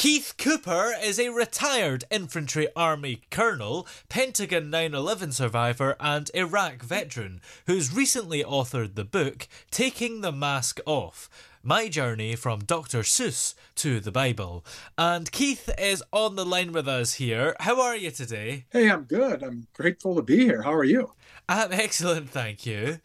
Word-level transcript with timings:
Keith 0.00 0.32
Cooper 0.38 0.94
is 0.98 1.18
a 1.18 1.28
retired 1.28 2.04
infantry 2.10 2.66
army 2.74 3.20
colonel, 3.30 3.86
Pentagon 4.08 4.70
9 4.70 4.94
11 4.94 5.32
survivor, 5.32 5.94
and 6.00 6.30
Iraq 6.32 6.82
veteran 6.82 7.42
who's 7.66 7.92
recently 7.92 8.42
authored 8.42 8.94
the 8.94 9.04
book 9.04 9.46
Taking 9.70 10.22
the 10.22 10.32
Mask 10.32 10.80
Off 10.86 11.28
My 11.62 11.88
Journey 11.88 12.36
from 12.36 12.60
Dr. 12.60 13.00
Seuss 13.00 13.54
to 13.74 14.00
the 14.00 14.10
Bible. 14.10 14.64
And 14.96 15.30
Keith 15.30 15.68
is 15.78 16.02
on 16.10 16.36
the 16.36 16.46
line 16.46 16.72
with 16.72 16.88
us 16.88 17.14
here. 17.14 17.54
How 17.60 17.82
are 17.82 17.94
you 17.94 18.10
today? 18.10 18.64
Hey, 18.70 18.90
I'm 18.90 19.02
good. 19.02 19.42
I'm 19.42 19.66
grateful 19.74 20.14
to 20.14 20.22
be 20.22 20.38
here. 20.38 20.62
How 20.62 20.72
are 20.72 20.84
you? 20.84 21.12
I'm 21.50 21.72
excellent, 21.72 22.30
thank 22.30 22.64
you. 22.64 22.98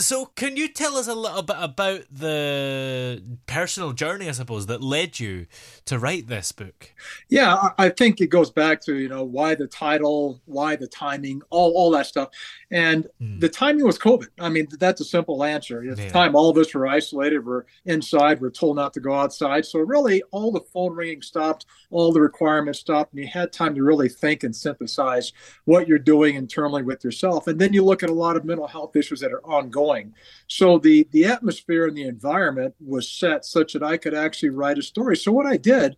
So, 0.00 0.26
can 0.26 0.56
you 0.56 0.66
tell 0.66 0.96
us 0.96 1.06
a 1.06 1.14
little 1.14 1.42
bit 1.42 1.56
about 1.60 2.00
the 2.10 3.22
personal 3.46 3.92
journey, 3.92 4.28
I 4.28 4.32
suppose, 4.32 4.66
that 4.66 4.82
led 4.82 5.20
you 5.20 5.46
to 5.84 5.96
write 5.96 6.26
this 6.26 6.50
book? 6.50 6.92
Yeah, 7.28 7.54
I 7.54 7.86
I 7.86 7.88
think 7.90 8.20
it 8.20 8.26
goes 8.26 8.50
back 8.50 8.80
to 8.86 8.96
you 8.96 9.08
know 9.08 9.22
why 9.22 9.54
the 9.54 9.68
title, 9.68 10.40
why 10.46 10.74
the 10.74 10.88
timing, 10.88 11.40
all 11.50 11.72
all 11.76 11.92
that 11.92 12.06
stuff, 12.06 12.30
and 12.72 13.06
hmm. 13.20 13.38
the 13.38 13.48
timing 13.48 13.84
was 13.84 13.96
COVID. 13.96 14.26
I 14.40 14.48
mean, 14.48 14.66
that's 14.80 15.00
a 15.00 15.04
simple 15.04 15.44
answer. 15.44 15.88
At 15.88 15.98
the 15.98 16.10
time, 16.10 16.34
all 16.34 16.50
of 16.50 16.58
us 16.58 16.74
were 16.74 16.88
isolated, 16.88 17.46
we're 17.46 17.66
inside, 17.86 18.40
we're 18.40 18.50
told 18.50 18.76
not 18.76 18.92
to 18.94 19.00
go 19.00 19.14
outside. 19.14 19.64
So 19.64 19.78
really, 19.80 20.22
all 20.30 20.52
the 20.52 20.60
phone 20.60 20.94
ringing 20.94 21.22
stopped, 21.22 21.66
all 21.90 22.12
the 22.12 22.20
requirements 22.20 22.80
stopped, 22.80 23.12
and 23.12 23.22
you 23.22 23.28
had 23.28 23.52
time 23.52 23.74
to 23.74 23.82
really 23.82 24.08
think 24.08 24.42
and 24.42 24.54
synthesize 24.54 25.32
what 25.64 25.88
you're 25.88 25.98
doing 25.98 26.36
internally 26.36 26.82
with 26.82 27.04
yourself. 27.04 27.46
And 27.46 27.58
then 27.58 27.72
you 27.72 27.84
look 27.84 28.02
at 28.02 28.10
a 28.10 28.14
lot 28.14 28.36
of 28.36 28.44
mental 28.44 28.66
health 28.66 28.96
issues 28.96 29.20
that 29.20 29.32
are 29.32 29.46
ongoing. 29.46 30.14
So 30.48 30.78
the 30.78 31.06
the 31.10 31.24
atmosphere 31.26 31.86
and 31.86 31.96
the 31.96 32.06
environment 32.08 32.74
was 32.84 33.10
set 33.10 33.44
such 33.44 33.72
that 33.72 33.82
I 33.82 33.96
could 33.96 34.14
actually 34.14 34.50
write 34.50 34.78
a 34.78 34.82
story. 34.82 35.16
So 35.16 35.32
what 35.32 35.46
I 35.46 35.56
did, 35.56 35.96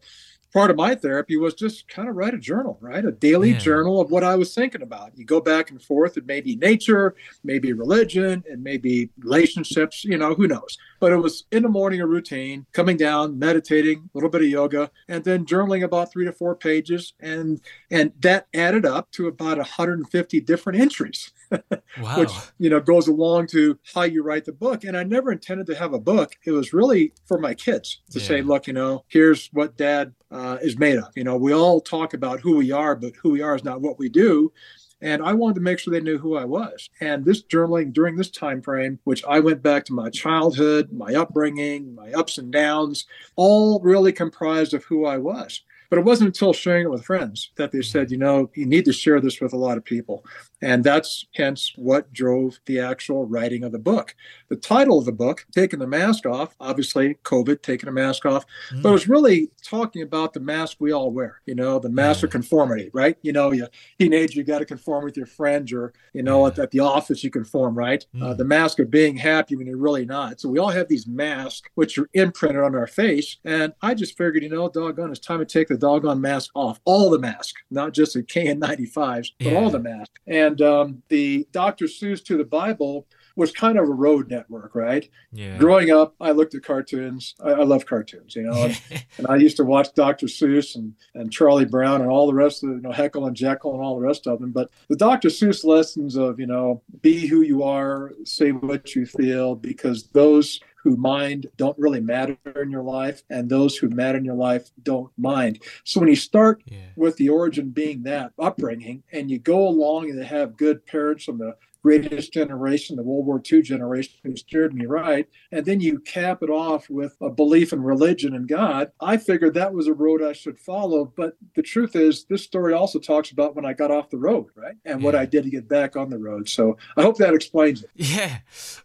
part 0.52 0.70
of 0.70 0.76
my 0.76 0.94
therapy 0.94 1.36
was 1.36 1.54
just 1.54 1.88
kind 1.88 2.08
of 2.08 2.16
write 2.16 2.34
a 2.34 2.38
journal, 2.38 2.78
right? 2.80 3.04
A 3.04 3.12
daily 3.12 3.50
Yeah. 3.50 3.58
journal 3.58 4.00
of 4.00 4.10
what 4.10 4.24
I 4.24 4.34
was 4.36 4.54
thinking 4.54 4.82
about. 4.82 5.12
You 5.16 5.24
go 5.24 5.40
back 5.40 5.70
and 5.70 5.82
forth. 5.82 6.16
It 6.16 6.26
may 6.26 6.40
be 6.40 6.56
nature, 6.56 7.14
maybe 7.44 7.72
religion, 7.72 8.42
and 8.50 8.62
maybe 8.62 9.10
relationships, 9.18 10.04
you 10.04 10.16
know, 10.16 10.34
who 10.34 10.46
knows. 10.48 10.78
But 11.00 11.12
it 11.12 11.16
was 11.16 11.44
in 11.52 11.62
the 11.62 11.68
morning 11.68 12.00
a 12.00 12.06
routine, 12.06 12.66
coming 12.72 12.96
down, 12.96 13.38
meditating, 13.38 13.98
a 13.98 14.16
little 14.16 14.30
bit 14.30 14.40
of 14.42 14.48
yoga, 14.48 14.90
and 15.06 15.22
then 15.22 15.44
journaling 15.44 15.84
about 15.84 16.10
three 16.10 16.24
to 16.24 16.32
four 16.32 16.56
pages. 16.56 17.12
And 17.20 17.60
and 17.90 18.12
that 18.20 18.46
added 18.54 18.86
up 18.86 19.10
to 19.12 19.28
about 19.28 19.58
150 19.58 20.40
different 20.40 20.78
entries 20.80 21.30
Wow. 21.98 22.18
which 22.18 22.30
you 22.58 22.68
know 22.70 22.78
goes 22.80 23.08
along 23.08 23.46
to 23.48 23.78
how 23.94 24.02
you 24.02 24.22
write 24.22 24.44
the 24.44 24.52
book 24.52 24.84
and 24.84 24.94
i 24.96 25.02
never 25.02 25.32
intended 25.32 25.66
to 25.68 25.74
have 25.74 25.94
a 25.94 25.98
book 25.98 26.36
it 26.44 26.50
was 26.50 26.74
really 26.74 27.12
for 27.26 27.38
my 27.38 27.54
kids 27.54 28.02
to 28.10 28.20
say 28.20 28.42
look 28.42 28.66
you 28.66 28.74
know 28.74 29.02
here's 29.08 29.48
what 29.54 29.76
dad 29.78 30.12
uh, 30.30 30.36
Uh, 30.38 30.56
is 30.62 30.78
made 30.78 30.98
of. 30.98 31.10
You 31.16 31.24
know 31.24 31.36
we 31.36 31.52
all 31.52 31.80
talk 31.80 32.14
about 32.14 32.38
who 32.38 32.54
we 32.56 32.70
are 32.70 32.94
but 32.94 33.16
who 33.16 33.30
we 33.30 33.42
are 33.42 33.56
is 33.56 33.64
not 33.64 33.80
what 33.80 33.98
we 33.98 34.08
do. 34.08 34.52
And 35.00 35.20
i 35.20 35.32
wanted 35.32 35.54
to 35.56 35.60
make 35.60 35.80
sure 35.80 35.92
they 35.92 36.00
knew 36.00 36.18
who 36.18 36.36
i 36.36 36.44
was. 36.44 36.90
And 37.00 37.24
this 37.24 37.42
journaling 37.42 37.92
during 37.92 38.14
this 38.14 38.30
time 38.30 38.62
frame 38.62 39.00
which 39.02 39.24
i 39.24 39.40
went 39.40 39.64
back 39.64 39.84
to 39.86 39.92
my 39.92 40.10
childhood 40.10 40.92
my 40.92 41.12
upbringing 41.14 41.92
my 41.92 42.12
ups 42.12 42.38
and 42.38 42.52
downs 42.52 43.04
all 43.34 43.80
really 43.80 44.12
comprised 44.12 44.74
of 44.74 44.84
who 44.84 45.06
i 45.06 45.16
was 45.16 45.62
but 45.90 45.98
it 45.98 46.04
wasn't 46.04 46.28
until 46.28 46.52
sharing 46.52 46.86
it 46.86 46.90
with 46.90 47.04
friends 47.04 47.50
that 47.56 47.72
they 47.72 47.82
said, 47.82 48.10
you 48.10 48.18
know, 48.18 48.50
you 48.54 48.66
need 48.66 48.84
to 48.84 48.92
share 48.92 49.20
this 49.20 49.40
with 49.40 49.52
a 49.52 49.56
lot 49.56 49.78
of 49.78 49.84
people. 49.84 50.24
And 50.60 50.82
that's 50.82 51.26
hence 51.34 51.72
what 51.76 52.12
drove 52.12 52.58
the 52.66 52.80
actual 52.80 53.26
writing 53.26 53.64
of 53.64 53.72
the 53.72 53.78
book. 53.78 54.14
The 54.48 54.56
title 54.56 54.98
of 54.98 55.04
the 55.04 55.12
book, 55.12 55.46
Taking 55.52 55.78
the 55.78 55.86
Mask 55.86 56.26
Off, 56.26 56.54
obviously 56.60 57.14
COVID, 57.24 57.62
taking 57.62 57.88
a 57.88 57.92
mask 57.92 58.26
off, 58.26 58.44
but 58.82 58.88
it 58.88 58.92
was 58.92 59.08
really 59.08 59.50
talking 59.62 60.02
about 60.02 60.32
the 60.32 60.40
mask 60.40 60.78
we 60.80 60.92
all 60.92 61.10
wear, 61.10 61.40
you 61.46 61.54
know, 61.54 61.78
the 61.78 61.88
mask 61.88 62.24
of 62.24 62.30
conformity, 62.30 62.90
right? 62.92 63.16
You 63.22 63.32
know, 63.32 63.52
you 63.52 63.66
teenager, 63.98 64.38
you 64.38 64.44
got 64.44 64.58
to 64.58 64.64
conform 64.64 65.04
with 65.04 65.16
your 65.16 65.26
friends 65.26 65.72
or, 65.72 65.92
you 66.12 66.22
know, 66.22 66.46
at, 66.46 66.58
at 66.58 66.70
the 66.70 66.80
office, 66.80 67.22
you 67.22 67.30
conform, 67.30 67.76
right? 67.76 68.04
Uh, 68.20 68.34
the 68.34 68.44
mask 68.44 68.78
of 68.80 68.90
being 68.90 69.16
happy 69.16 69.56
when 69.56 69.66
you're 69.66 69.76
really 69.76 70.04
not. 70.04 70.40
So 70.40 70.48
we 70.48 70.58
all 70.58 70.70
have 70.70 70.88
these 70.88 71.06
masks, 71.06 71.68
which 71.74 71.98
are 71.98 72.08
imprinted 72.14 72.62
on 72.62 72.74
our 72.74 72.86
face. 72.86 73.36
And 73.44 73.72
I 73.80 73.94
just 73.94 74.16
figured, 74.16 74.42
you 74.42 74.48
know, 74.48 74.68
doggone, 74.68 75.10
it's 75.10 75.20
time 75.20 75.38
to 75.38 75.44
take 75.44 75.68
the 75.68 75.77
doggone 75.78 76.20
mask 76.20 76.50
off, 76.54 76.80
all 76.84 77.10
the 77.10 77.18
mask, 77.18 77.54
not 77.70 77.92
just 77.92 78.14
the 78.14 78.22
KN95s, 78.22 79.32
but 79.38 79.46
Yeah. 79.52 79.58
all 79.58 79.70
the 79.70 79.78
masks. 79.78 80.14
And 80.26 80.60
um, 80.62 81.02
the 81.08 81.46
Dr. 81.52 81.86
Seuss 81.86 82.24
to 82.26 82.36
the 82.36 82.44
Bible 82.44 83.06
was 83.36 83.52
kind 83.52 83.78
of 83.78 83.88
a 83.88 83.92
road 83.92 84.28
network, 84.28 84.74
right? 84.74 85.08
yeah. 85.32 85.56
Growing 85.58 85.90
up, 85.92 86.16
I 86.20 86.32
looked 86.32 86.56
at 86.56 86.64
cartoons. 86.64 87.36
I, 87.40 87.50
I 87.50 87.62
love 87.62 87.86
cartoons, 87.86 88.34
you 88.34 88.42
know, 88.42 88.64
and, 88.64 88.80
and 89.18 89.26
I 89.28 89.36
used 89.36 89.56
to 89.58 89.64
watch 89.64 89.94
Dr. 89.94 90.26
Seuss 90.26 90.74
and, 90.74 90.92
and 91.14 91.30
Charlie 91.32 91.64
Brown 91.64 92.00
and 92.00 92.10
all 92.10 92.26
the 92.26 92.34
rest 92.34 92.64
of, 92.64 92.70
you 92.70 92.80
know, 92.80 92.90
Heckle 92.90 93.26
and 93.26 93.36
Jeckle 93.36 93.74
and 93.74 93.80
all 93.82 93.94
the 93.94 94.04
rest 94.04 94.26
of 94.26 94.40
them. 94.40 94.50
But 94.50 94.70
the 94.88 94.96
Dr. 94.96 95.28
Seuss 95.28 95.64
lessons 95.64 96.16
of, 96.16 96.40
you 96.40 96.46
know, 96.46 96.82
be 97.00 97.28
who 97.28 97.42
you 97.42 97.62
are, 97.62 98.10
say 98.24 98.50
what 98.50 98.96
you 98.96 99.06
feel, 99.06 99.54
because 99.54 100.08
those 100.08 100.58
who 100.82 100.96
mind 100.96 101.46
don't 101.56 101.78
really 101.78 102.00
matter 102.00 102.36
in 102.56 102.70
your 102.70 102.82
life, 102.82 103.22
and 103.30 103.48
those 103.48 103.76
who 103.76 103.88
matter 103.88 104.18
in 104.18 104.24
your 104.24 104.34
life 104.34 104.70
don't 104.82 105.10
mind. 105.18 105.60
So 105.84 106.00
when 106.00 106.08
you 106.08 106.16
start 106.16 106.62
Yeah. 106.66 106.78
with 106.96 107.16
the 107.16 107.28
origin 107.28 107.70
being 107.70 108.02
that 108.04 108.32
upbringing, 108.38 109.02
and 109.12 109.30
you 109.30 109.38
go 109.38 109.66
along 109.68 110.10
and 110.10 110.22
have 110.22 110.56
good 110.56 110.86
parents 110.86 111.24
from 111.24 111.38
the 111.38 111.56
greatest 111.88 112.34
generation, 112.34 112.96
the 112.96 113.02
World 113.02 113.24
War 113.24 113.40
II 113.50 113.62
generation, 113.62 114.12
who 114.22 114.36
steered 114.36 114.74
me 114.74 114.84
right, 114.84 115.26
and 115.52 115.64
then 115.64 115.80
you 115.80 115.98
cap 116.00 116.42
it 116.42 116.50
off 116.50 116.90
with 116.90 117.16
a 117.22 117.30
belief 117.30 117.72
in 117.72 117.82
religion 117.82 118.34
and 118.34 118.46
God, 118.46 118.92
I 119.00 119.16
figured 119.16 119.54
that 119.54 119.72
was 119.72 119.86
a 119.86 119.94
road 119.94 120.22
I 120.22 120.34
should 120.34 120.58
follow. 120.58 121.10
But 121.16 121.38
the 121.54 121.62
truth 121.62 121.96
is, 121.96 122.26
this 122.26 122.44
story 122.44 122.74
also 122.74 122.98
talks 122.98 123.30
about 123.30 123.56
when 123.56 123.64
I 123.64 123.72
got 123.72 123.90
off 123.90 124.10
the 124.10 124.18
road, 124.18 124.48
right? 124.54 124.74
And 124.84 125.02
what 125.02 125.14
I 125.14 125.24
did 125.24 125.44
to 125.44 125.50
get 125.50 125.66
back 125.66 125.96
on 125.96 126.10
the 126.10 126.18
road. 126.18 126.50
So 126.50 126.76
I 126.98 127.02
hope 127.02 127.16
that 127.18 127.32
explains 127.32 127.82
it. 127.82 127.90
Yeah. 127.94 128.40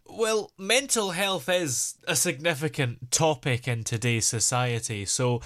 Well, 0.05 0.51
mental 0.57 1.11
health 1.11 1.49
is 1.49 1.95
a 2.07 2.15
significant 2.15 3.11
topic 3.11 3.67
in 3.67 3.83
today's 3.83 4.27
society. 4.27 5.05
So, 5.05 5.41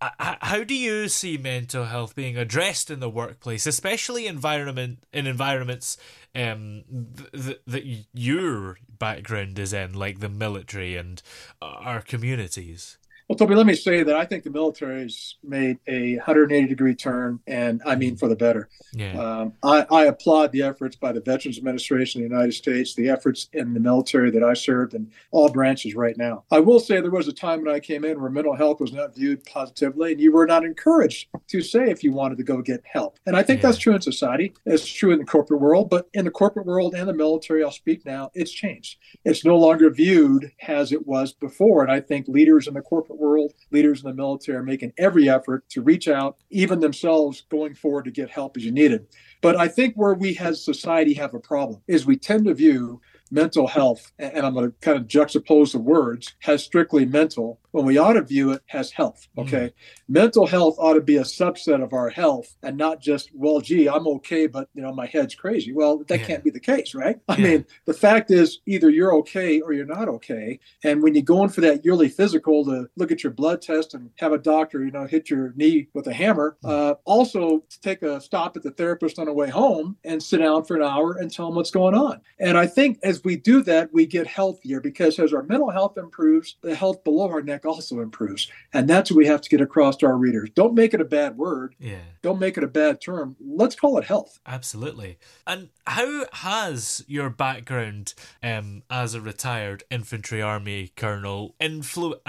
uh, 0.00 0.10
h- 0.20 0.36
how 0.42 0.62
do 0.62 0.74
you 0.74 1.08
see 1.08 1.38
mental 1.38 1.86
health 1.86 2.14
being 2.14 2.36
addressed 2.36 2.90
in 2.90 3.00
the 3.00 3.08
workplace, 3.08 3.66
especially 3.66 4.26
environment 4.26 4.98
in 5.12 5.26
environments 5.26 5.96
um, 6.34 6.84
th- 7.16 7.32
th- 7.32 7.60
that 7.66 7.84
your 8.12 8.78
background 8.98 9.58
is 9.58 9.72
in, 9.72 9.92
like 9.94 10.20
the 10.20 10.28
military 10.28 10.96
and 10.96 11.22
uh, 11.60 11.66
our 11.66 12.00
communities? 12.02 12.98
Well, 13.30 13.36
Toby, 13.36 13.54
let 13.54 13.66
me 13.66 13.76
say 13.76 14.02
that 14.02 14.16
I 14.16 14.24
think 14.24 14.42
the 14.42 14.50
military's 14.50 15.36
made 15.44 15.78
a 15.86 16.16
180 16.16 16.66
degree 16.66 16.96
turn, 16.96 17.38
and 17.46 17.80
I 17.86 17.94
mean 17.94 18.16
for 18.16 18.26
the 18.26 18.34
better. 18.34 18.68
Yeah. 18.92 19.12
Um, 19.12 19.52
I, 19.62 19.86
I, 19.88 20.04
applaud 20.06 20.50
the 20.50 20.62
efforts 20.62 20.96
by 20.96 21.12
the 21.12 21.20
Veterans 21.20 21.56
Administration 21.56 22.20
of 22.20 22.28
the 22.28 22.34
United 22.34 22.54
States, 22.54 22.96
the 22.96 23.08
efforts 23.08 23.48
in 23.52 23.72
the 23.72 23.78
military 23.78 24.32
that 24.32 24.42
I 24.42 24.54
served 24.54 24.94
in 24.94 25.12
all 25.30 25.48
branches 25.48 25.94
right 25.94 26.16
now. 26.18 26.42
I 26.50 26.58
will 26.58 26.80
say 26.80 27.00
there 27.00 27.12
was 27.12 27.28
a 27.28 27.32
time 27.32 27.62
when 27.62 27.72
I 27.72 27.78
came 27.78 28.04
in 28.04 28.20
where 28.20 28.30
mental 28.30 28.56
health 28.56 28.80
was 28.80 28.92
not 28.92 29.14
viewed 29.14 29.44
positively, 29.44 30.10
and 30.10 30.20
you 30.20 30.32
were 30.32 30.44
not 30.44 30.64
encouraged 30.64 31.28
to 31.50 31.62
say 31.62 31.88
if 31.88 32.02
you 32.02 32.10
wanted 32.10 32.36
to 32.38 32.42
go 32.42 32.60
get 32.60 32.82
help. 32.84 33.20
And 33.26 33.36
I 33.36 33.44
think 33.44 33.62
yeah. 33.62 33.68
that's 33.68 33.78
true 33.78 33.94
in 33.94 34.00
society. 34.00 34.54
It's 34.66 34.84
true 34.84 35.12
in 35.12 35.20
the 35.20 35.24
corporate 35.24 35.60
world, 35.60 35.88
but 35.88 36.08
in 36.14 36.24
the 36.24 36.32
corporate 36.32 36.66
world 36.66 36.96
and 36.96 37.08
the 37.08 37.14
military, 37.14 37.62
I'll 37.62 37.70
speak 37.70 38.04
now, 38.04 38.32
it's 38.34 38.50
changed. 38.50 38.98
It's 39.24 39.44
no 39.44 39.56
longer 39.56 39.88
viewed 39.88 40.50
as 40.66 40.90
it 40.90 41.06
was 41.06 41.32
before. 41.32 41.84
And 41.84 41.92
I 41.92 42.00
think 42.00 42.26
leaders 42.26 42.66
in 42.66 42.74
the 42.74 42.82
corporate 42.82 43.19
world, 43.20 43.52
leaders 43.70 44.02
in 44.02 44.08
the 44.08 44.14
military 44.14 44.58
are 44.58 44.62
making 44.62 44.92
every 44.98 45.28
effort 45.28 45.68
to 45.68 45.82
reach 45.82 46.08
out, 46.08 46.38
even 46.50 46.80
themselves 46.80 47.44
going 47.50 47.74
forward 47.74 48.06
to 48.06 48.10
get 48.10 48.30
help 48.30 48.56
as 48.56 48.64
you 48.64 48.72
need 48.72 48.90
it. 48.90 49.14
But 49.42 49.56
I 49.56 49.68
think 49.68 49.94
where 49.94 50.14
we 50.14 50.34
as 50.34 50.64
society 50.64 51.14
have 51.14 51.34
a 51.34 51.38
problem 51.38 51.80
is 51.86 52.06
we 52.06 52.16
tend 52.16 52.46
to 52.46 52.54
view 52.54 53.00
mental 53.30 53.66
health, 53.66 54.12
and 54.18 54.44
I'm 54.44 54.54
going 54.54 54.70
to 54.70 54.76
kind 54.80 54.98
of 54.98 55.06
juxtapose 55.06 55.72
the 55.72 55.78
words, 55.78 56.34
has 56.40 56.64
strictly 56.64 57.04
mental, 57.04 57.60
when 57.72 57.84
we 57.84 57.98
ought 57.98 58.14
to 58.14 58.22
view 58.22 58.52
it 58.52 58.62
as 58.72 58.90
health. 58.90 59.28
Mm. 59.36 59.42
Okay. 59.42 59.66
Mm. 59.66 59.72
Mental 60.08 60.46
health 60.46 60.76
ought 60.78 60.94
to 60.94 61.00
be 61.00 61.16
a 61.16 61.22
subset 61.22 61.82
of 61.82 61.92
our 61.92 62.10
health 62.10 62.56
and 62.62 62.76
not 62.76 63.00
just, 63.00 63.30
well, 63.34 63.60
gee, 63.60 63.88
I'm 63.88 64.06
okay, 64.06 64.46
but 64.46 64.68
you 64.74 64.82
know, 64.82 64.92
my 64.92 65.06
head's 65.06 65.34
crazy. 65.34 65.72
Well, 65.72 65.98
that 66.08 66.20
yeah. 66.20 66.26
can't 66.26 66.44
be 66.44 66.50
the 66.50 66.60
case, 66.60 66.94
right? 66.94 67.18
I 67.28 67.36
yeah. 67.36 67.44
mean, 67.44 67.66
the 67.84 67.94
fact 67.94 68.30
is 68.30 68.60
either 68.66 68.90
you're 68.90 69.14
okay 69.16 69.60
or 69.60 69.72
you're 69.72 69.86
not 69.86 70.08
okay. 70.08 70.58
And 70.84 71.02
when 71.02 71.14
you 71.14 71.22
go 71.22 71.42
in 71.44 71.50
for 71.50 71.60
that 71.62 71.84
yearly 71.84 72.08
physical 72.08 72.64
to 72.64 72.88
look 72.96 73.12
at 73.12 73.22
your 73.22 73.32
blood 73.32 73.62
test 73.62 73.94
and 73.94 74.10
have 74.18 74.32
a 74.32 74.38
doctor, 74.38 74.84
you 74.84 74.90
know, 74.90 75.06
hit 75.06 75.30
your 75.30 75.52
knee 75.56 75.88
with 75.94 76.06
a 76.06 76.12
hammer, 76.12 76.56
mm. 76.64 76.70
uh, 76.70 76.94
also 77.04 77.64
take 77.82 78.02
a 78.02 78.20
stop 78.20 78.56
at 78.56 78.62
the 78.62 78.70
therapist 78.72 79.18
on 79.18 79.26
the 79.26 79.32
way 79.32 79.48
home 79.48 79.96
and 80.04 80.22
sit 80.22 80.38
down 80.38 80.64
for 80.64 80.76
an 80.76 80.82
hour 80.82 81.16
and 81.18 81.32
tell 81.32 81.46
them 81.46 81.54
what's 81.54 81.70
going 81.70 81.94
on. 81.94 82.20
And 82.38 82.58
I 82.58 82.66
think 82.66 82.98
as 83.02 83.22
we 83.24 83.36
do 83.36 83.62
that, 83.62 83.92
we 83.92 84.06
get 84.06 84.26
healthier 84.26 84.80
because 84.80 85.18
as 85.18 85.32
our 85.32 85.42
mental 85.42 85.70
health 85.70 85.96
improves, 85.98 86.56
the 86.62 86.74
health 86.74 87.04
below 87.04 87.28
our 87.28 87.42
neck 87.42 87.59
also 87.64 88.00
improves. 88.00 88.50
And 88.72 88.88
that's 88.88 89.10
what 89.10 89.18
we 89.18 89.26
have 89.26 89.40
to 89.42 89.48
get 89.48 89.60
across 89.60 89.96
to 89.98 90.06
our 90.06 90.16
readers. 90.16 90.50
Don't 90.54 90.74
make 90.74 90.94
it 90.94 91.00
a 91.00 91.04
bad 91.04 91.36
word. 91.36 91.74
Yeah. 91.78 91.98
Don't 92.22 92.38
make 92.38 92.56
it 92.56 92.64
a 92.64 92.68
bad 92.68 93.00
term. 93.00 93.36
Let's 93.40 93.74
call 93.74 93.98
it 93.98 94.04
health. 94.04 94.38
Absolutely. 94.46 95.18
And 95.46 95.70
how 95.86 96.26
has 96.32 97.04
your 97.06 97.30
background 97.30 98.14
um, 98.42 98.82
as 98.90 99.14
a 99.14 99.20
retired 99.20 99.84
infantry 99.90 100.42
army 100.42 100.92
colonel 100.96 101.54
influ- 101.60 102.20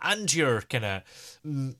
and 0.00 0.34
your 0.34 0.62
kind 0.62 0.84
of 0.84 1.02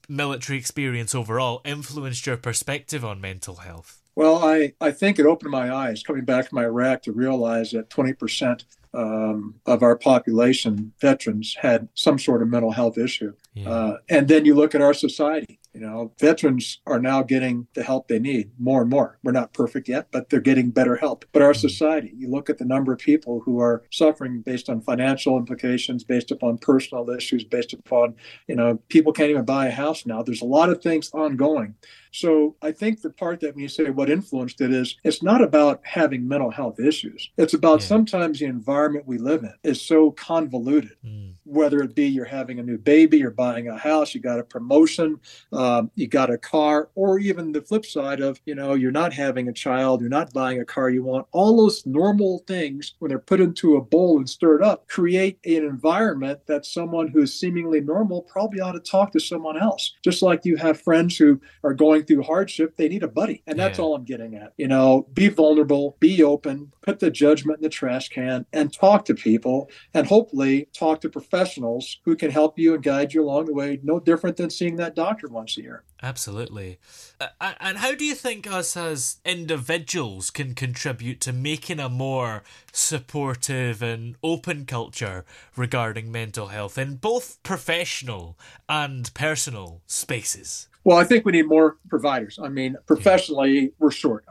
military 0.08 0.58
experience 0.58 1.14
overall 1.14 1.62
influenced 1.64 2.26
your 2.26 2.36
perspective 2.36 3.04
on 3.04 3.20
mental 3.20 3.56
health? 3.56 4.00
Well, 4.16 4.44
I, 4.44 4.74
I 4.80 4.90
think 4.90 5.18
it 5.18 5.26
opened 5.26 5.50
my 5.50 5.72
eyes 5.72 6.02
coming 6.02 6.24
back 6.24 6.50
from 6.50 6.58
Iraq 6.58 7.02
to 7.02 7.12
realize 7.12 7.70
that 7.70 7.88
20% 7.90 8.64
um, 8.94 9.54
of 9.66 9.82
our 9.82 9.96
population, 9.96 10.92
veterans, 11.00 11.56
had 11.60 11.88
some 11.94 12.18
sort 12.18 12.42
of 12.42 12.48
mental 12.48 12.72
health 12.72 12.98
issue. 12.98 13.32
Yeah. 13.54 13.70
Uh, 13.70 13.96
and 14.08 14.28
then 14.28 14.44
you 14.44 14.54
look 14.54 14.74
at 14.74 14.82
our 14.82 14.94
society. 14.94 15.58
You 15.72 15.80
know, 15.80 16.12
veterans 16.18 16.80
are 16.86 16.98
now 16.98 17.22
getting 17.22 17.66
the 17.74 17.82
help 17.82 18.08
they 18.08 18.18
need 18.18 18.50
more 18.58 18.80
and 18.82 18.90
more. 18.90 19.18
We're 19.22 19.32
not 19.32 19.52
perfect 19.52 19.88
yet, 19.88 20.08
but 20.10 20.28
they're 20.28 20.40
getting 20.40 20.70
better 20.70 20.96
help. 20.96 21.24
But 21.32 21.42
our 21.42 21.52
mm-hmm. 21.52 21.60
society, 21.60 22.12
you 22.16 22.28
look 22.28 22.50
at 22.50 22.58
the 22.58 22.64
number 22.64 22.92
of 22.92 22.98
people 22.98 23.40
who 23.44 23.60
are 23.60 23.84
suffering 23.92 24.42
based 24.42 24.68
on 24.68 24.80
financial 24.80 25.36
implications, 25.36 26.02
based 26.02 26.30
upon 26.30 26.58
personal 26.58 27.08
issues, 27.10 27.44
based 27.44 27.72
upon, 27.72 28.16
you 28.48 28.56
know, 28.56 28.80
people 28.88 29.12
can't 29.12 29.30
even 29.30 29.44
buy 29.44 29.66
a 29.66 29.70
house 29.70 30.06
now. 30.06 30.22
There's 30.22 30.42
a 30.42 30.46
lot 30.46 30.70
of 30.70 30.82
things 30.82 31.10
ongoing. 31.12 31.74
So 32.12 32.56
I 32.60 32.72
think 32.72 33.02
the 33.02 33.10
part 33.10 33.40
that 33.40 33.54
when 33.54 33.62
you 33.62 33.68
say 33.68 33.90
what 33.90 34.10
influenced 34.10 34.60
it 34.60 34.72
is, 34.72 34.96
it's 35.04 35.22
not 35.22 35.42
about 35.42 35.80
having 35.84 36.26
mental 36.26 36.50
health 36.50 36.80
issues. 36.80 37.30
It's 37.36 37.54
about 37.54 37.80
yeah. 37.80 37.86
sometimes 37.86 38.40
the 38.40 38.46
environment 38.46 39.06
we 39.06 39.18
live 39.18 39.44
in 39.44 39.54
is 39.62 39.80
so 39.80 40.10
convoluted. 40.10 40.96
Mm. 41.04 41.34
Whether 41.44 41.80
it 41.80 41.94
be 41.94 42.06
you're 42.06 42.24
having 42.24 42.58
a 42.58 42.64
new 42.64 42.78
baby, 42.78 43.18
you're 43.18 43.30
buying 43.30 43.68
a 43.68 43.78
house, 43.78 44.14
you 44.14 44.20
got 44.20 44.40
a 44.40 44.44
promotion, 44.44 45.20
um, 45.60 45.90
you 45.94 46.06
got 46.08 46.30
a 46.30 46.38
car, 46.38 46.88
or 46.94 47.18
even 47.18 47.52
the 47.52 47.62
flip 47.62 47.84
side 47.84 48.20
of, 48.20 48.40
you 48.46 48.54
know, 48.54 48.74
you're 48.74 48.90
not 48.90 49.12
having 49.12 49.48
a 49.48 49.52
child, 49.52 50.00
you're 50.00 50.08
not 50.08 50.32
buying 50.32 50.60
a 50.60 50.64
car 50.64 50.90
you 50.90 51.04
want. 51.04 51.26
All 51.32 51.56
those 51.56 51.84
normal 51.84 52.42
things, 52.46 52.94
when 52.98 53.10
they're 53.10 53.18
put 53.18 53.40
into 53.40 53.76
a 53.76 53.80
bowl 53.80 54.18
and 54.18 54.28
stirred 54.28 54.62
up, 54.62 54.88
create 54.88 55.38
an 55.44 55.64
environment 55.64 56.40
that 56.46 56.64
someone 56.66 57.08
who's 57.08 57.38
seemingly 57.38 57.80
normal 57.80 58.22
probably 58.22 58.60
ought 58.60 58.72
to 58.72 58.80
talk 58.80 59.12
to 59.12 59.20
someone 59.20 59.58
else. 59.58 59.94
Just 60.02 60.22
like 60.22 60.44
you 60.44 60.56
have 60.56 60.80
friends 60.80 61.16
who 61.16 61.40
are 61.62 61.74
going 61.74 61.90
going 61.90 62.04
through 62.04 62.22
hardship, 62.22 62.76
they 62.76 62.88
need 62.88 63.02
a 63.02 63.08
buddy. 63.08 63.42
And 63.48 63.58
that's 63.58 63.78
yeah. 63.78 63.84
all 63.84 63.94
I'm 63.96 64.04
getting 64.04 64.36
at. 64.36 64.52
You 64.56 64.68
know, 64.68 65.08
be 65.12 65.28
vulnerable, 65.28 65.96
be 65.98 66.22
open, 66.22 66.72
put 66.82 67.00
the 67.00 67.10
judgment 67.10 67.58
in 67.58 67.62
the 67.62 67.68
trash 67.68 68.08
can, 68.08 68.46
and 68.52 68.72
talk 68.72 69.04
to 69.06 69.14
people, 69.14 69.68
and 69.92 70.06
hopefully 70.06 70.68
talk 70.72 71.00
to 71.00 71.08
professionals 71.08 71.98
who 72.04 72.14
can 72.14 72.30
help 72.30 72.58
you 72.58 72.74
and 72.74 72.82
guide 72.82 73.12
you 73.12 73.24
along 73.24 73.46
the 73.46 73.54
way. 73.54 73.80
No 73.82 73.98
different 73.98 74.36
than 74.36 74.50
seeing 74.50 74.76
that 74.76 74.94
doctor 74.94 75.28
once 75.28 75.49
year. 75.56 75.82
Absolutely. 76.02 76.78
Uh, 77.20 77.52
and 77.60 77.78
how 77.78 77.94
do 77.94 78.04
you 78.04 78.14
think 78.14 78.46
us 78.46 78.76
as 78.76 79.18
individuals 79.24 80.30
can 80.30 80.54
contribute 80.54 81.20
to 81.20 81.32
making 81.32 81.78
a 81.78 81.88
more 81.88 82.42
supportive 82.72 83.82
and 83.82 84.16
open 84.22 84.64
culture 84.64 85.24
regarding 85.56 86.10
mental 86.10 86.46
health 86.46 86.78
in 86.78 86.96
both 86.96 87.42
professional 87.42 88.38
and 88.68 89.12
personal 89.12 89.82
spaces? 89.86 90.69
Well, 90.82 90.96
I 90.96 91.04
think 91.04 91.26
we 91.26 91.32
need 91.32 91.46
more 91.46 91.76
providers. 91.88 92.38
I 92.42 92.48
mean, 92.48 92.76
professionally, 92.86 93.72
we're 93.78 93.90
short. 93.90 94.24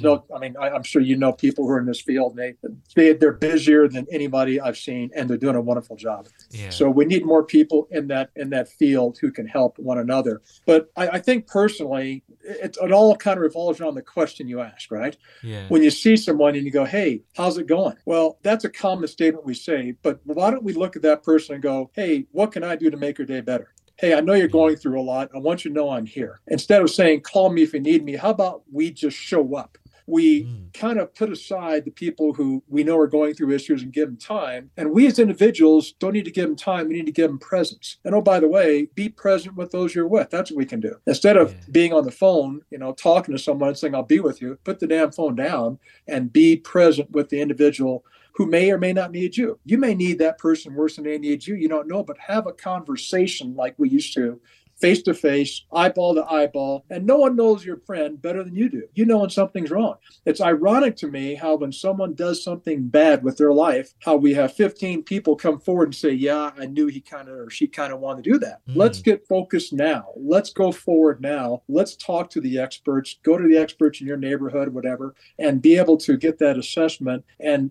No, 0.00 0.24
I 0.34 0.38
mean, 0.38 0.56
I, 0.60 0.74
am 0.74 0.82
sure 0.82 1.00
you 1.00 1.16
know 1.16 1.32
people 1.32 1.64
who 1.64 1.70
are 1.70 1.78
in 1.78 1.86
this 1.86 2.00
field. 2.00 2.36
They, 2.36 2.54
they 2.96 3.12
they're 3.12 3.32
busier 3.32 3.88
than 3.88 4.06
anybody 4.10 4.60
I've 4.60 4.76
seen, 4.76 5.10
and 5.14 5.30
they're 5.30 5.36
doing 5.36 5.54
a 5.54 5.60
wonderful 5.60 5.96
job. 5.96 6.26
Yeah. 6.50 6.70
So 6.70 6.90
we 6.90 7.04
need 7.04 7.24
more 7.24 7.44
people 7.44 7.86
in 7.90 8.08
that 8.08 8.30
in 8.34 8.50
that 8.50 8.68
field 8.68 9.18
who 9.20 9.30
can 9.30 9.46
help 9.46 9.78
one 9.78 9.98
another. 9.98 10.42
But 10.66 10.90
I, 10.96 11.08
I 11.08 11.18
think 11.20 11.46
personally, 11.46 12.24
it, 12.42 12.76
it 12.82 12.92
all 12.92 13.14
kind 13.14 13.38
of 13.38 13.42
revolves 13.42 13.80
around 13.80 13.94
the 13.94 14.02
question 14.02 14.48
you 14.48 14.60
ask, 14.60 14.90
right? 14.90 15.16
Yeah. 15.42 15.66
When 15.68 15.84
you 15.84 15.90
see 15.90 16.16
someone 16.16 16.56
and 16.56 16.64
you 16.64 16.72
go, 16.72 16.84
"Hey, 16.84 17.22
how's 17.36 17.58
it 17.58 17.68
going?" 17.68 17.96
Well, 18.06 18.38
that's 18.42 18.64
a 18.64 18.70
common 18.70 19.06
statement 19.06 19.46
we 19.46 19.54
say, 19.54 19.94
but 20.02 20.20
why 20.24 20.50
don't 20.50 20.64
we 20.64 20.72
look 20.72 20.96
at 20.96 21.02
that 21.02 21.22
person 21.22 21.54
and 21.54 21.62
go, 21.62 21.90
"Hey, 21.94 22.26
what 22.32 22.50
can 22.50 22.64
I 22.64 22.74
do 22.74 22.90
to 22.90 22.96
make 22.96 23.18
your 23.18 23.26
day 23.26 23.40
better?" 23.40 23.72
Hey, 24.02 24.14
I 24.14 24.20
know 24.20 24.34
you're 24.34 24.48
going 24.48 24.74
through 24.74 25.00
a 25.00 25.00
lot. 25.00 25.30
I 25.32 25.38
want 25.38 25.64
you 25.64 25.70
to 25.70 25.74
know 25.74 25.90
I'm 25.90 26.04
here. 26.04 26.40
Instead 26.48 26.82
of 26.82 26.90
saying, 26.90 27.20
call 27.20 27.50
me 27.50 27.62
if 27.62 27.72
you 27.72 27.78
need 27.78 28.04
me, 28.04 28.16
how 28.16 28.30
about 28.30 28.64
we 28.70 28.90
just 28.90 29.16
show 29.16 29.54
up? 29.54 29.78
We 30.08 30.42
mm. 30.42 30.74
kind 30.74 30.98
of 30.98 31.14
put 31.14 31.30
aside 31.30 31.84
the 31.84 31.92
people 31.92 32.34
who 32.34 32.64
we 32.66 32.82
know 32.82 32.98
are 32.98 33.06
going 33.06 33.34
through 33.34 33.52
issues 33.52 33.84
and 33.84 33.92
give 33.92 34.08
them 34.08 34.16
time. 34.16 34.72
And 34.76 34.90
we 34.90 35.06
as 35.06 35.20
individuals 35.20 35.92
don't 36.00 36.14
need 36.14 36.24
to 36.24 36.32
give 36.32 36.48
them 36.48 36.56
time. 36.56 36.88
We 36.88 36.94
need 36.94 37.06
to 37.06 37.12
give 37.12 37.30
them 37.30 37.38
presence. 37.38 37.98
And 38.04 38.12
oh, 38.12 38.20
by 38.20 38.40
the 38.40 38.48
way, 38.48 38.88
be 38.96 39.08
present 39.08 39.54
with 39.54 39.70
those 39.70 39.94
you're 39.94 40.08
with. 40.08 40.30
That's 40.30 40.50
what 40.50 40.58
we 40.58 40.66
can 40.66 40.80
do. 40.80 40.96
Instead 41.06 41.36
of 41.36 41.52
yeah. 41.52 41.58
being 41.70 41.92
on 41.92 42.04
the 42.04 42.10
phone, 42.10 42.62
you 42.72 42.78
know, 42.78 42.92
talking 42.94 43.36
to 43.36 43.40
someone 43.40 43.68
and 43.68 43.78
saying, 43.78 43.94
I'll 43.94 44.02
be 44.02 44.18
with 44.18 44.42
you, 44.42 44.58
put 44.64 44.80
the 44.80 44.88
damn 44.88 45.12
phone 45.12 45.36
down 45.36 45.78
and 46.08 46.32
be 46.32 46.56
present 46.56 47.12
with 47.12 47.28
the 47.28 47.40
individual 47.40 48.04
who 48.34 48.46
may 48.46 48.70
or 48.70 48.78
may 48.78 48.92
not 48.92 49.12
need 49.12 49.36
you. 49.36 49.58
You 49.64 49.78
may 49.78 49.94
need 49.94 50.18
that 50.18 50.38
person 50.38 50.74
worse 50.74 50.96
than 50.96 51.04
they 51.04 51.18
need 51.18 51.46
you. 51.46 51.54
You 51.54 51.68
don't 51.68 51.88
know, 51.88 52.02
but 52.02 52.18
have 52.18 52.46
a 52.46 52.52
conversation 52.52 53.54
like 53.54 53.74
we 53.78 53.88
used 53.88 54.14
to 54.14 54.40
face 54.82 55.00
to 55.02 55.14
face, 55.14 55.62
eyeball 55.72 56.16
to 56.16 56.24
eyeball, 56.30 56.84
and 56.90 57.06
no 57.06 57.16
one 57.16 57.36
knows 57.36 57.64
your 57.64 57.78
friend 57.86 58.20
better 58.20 58.42
than 58.42 58.56
you 58.56 58.68
do. 58.68 58.82
You 58.94 59.06
know 59.06 59.18
when 59.18 59.30
something's 59.30 59.70
wrong. 59.70 59.94
It's 60.26 60.40
ironic 60.40 60.96
to 60.96 61.06
me 61.06 61.36
how 61.36 61.54
when 61.54 61.70
someone 61.70 62.14
does 62.14 62.42
something 62.42 62.88
bad 62.88 63.22
with 63.22 63.38
their 63.38 63.52
life, 63.52 63.94
how 64.00 64.16
we 64.16 64.34
have 64.34 64.52
15 64.52 65.04
people 65.04 65.36
come 65.36 65.60
forward 65.60 65.84
and 65.84 65.94
say, 65.94 66.10
Yeah, 66.10 66.50
I 66.58 66.66
knew 66.66 66.88
he 66.88 67.00
kind 67.00 67.28
of 67.28 67.34
or 67.36 67.48
she 67.48 67.68
kind 67.68 67.92
of 67.92 68.00
wanted 68.00 68.24
to 68.24 68.32
do 68.32 68.38
that. 68.40 68.60
Mm. 68.68 68.76
Let's 68.76 69.00
get 69.00 69.26
focused 69.28 69.72
now. 69.72 70.08
Let's 70.16 70.52
go 70.52 70.72
forward 70.72 71.20
now. 71.20 71.62
Let's 71.68 71.94
talk 71.96 72.28
to 72.30 72.40
the 72.40 72.58
experts, 72.58 73.18
go 73.22 73.38
to 73.38 73.46
the 73.46 73.56
experts 73.56 74.00
in 74.00 74.08
your 74.08 74.16
neighborhood, 74.16 74.68
whatever, 74.70 75.14
and 75.38 75.62
be 75.62 75.78
able 75.78 75.96
to 75.98 76.16
get 76.16 76.38
that 76.38 76.58
assessment 76.58 77.24
and 77.38 77.70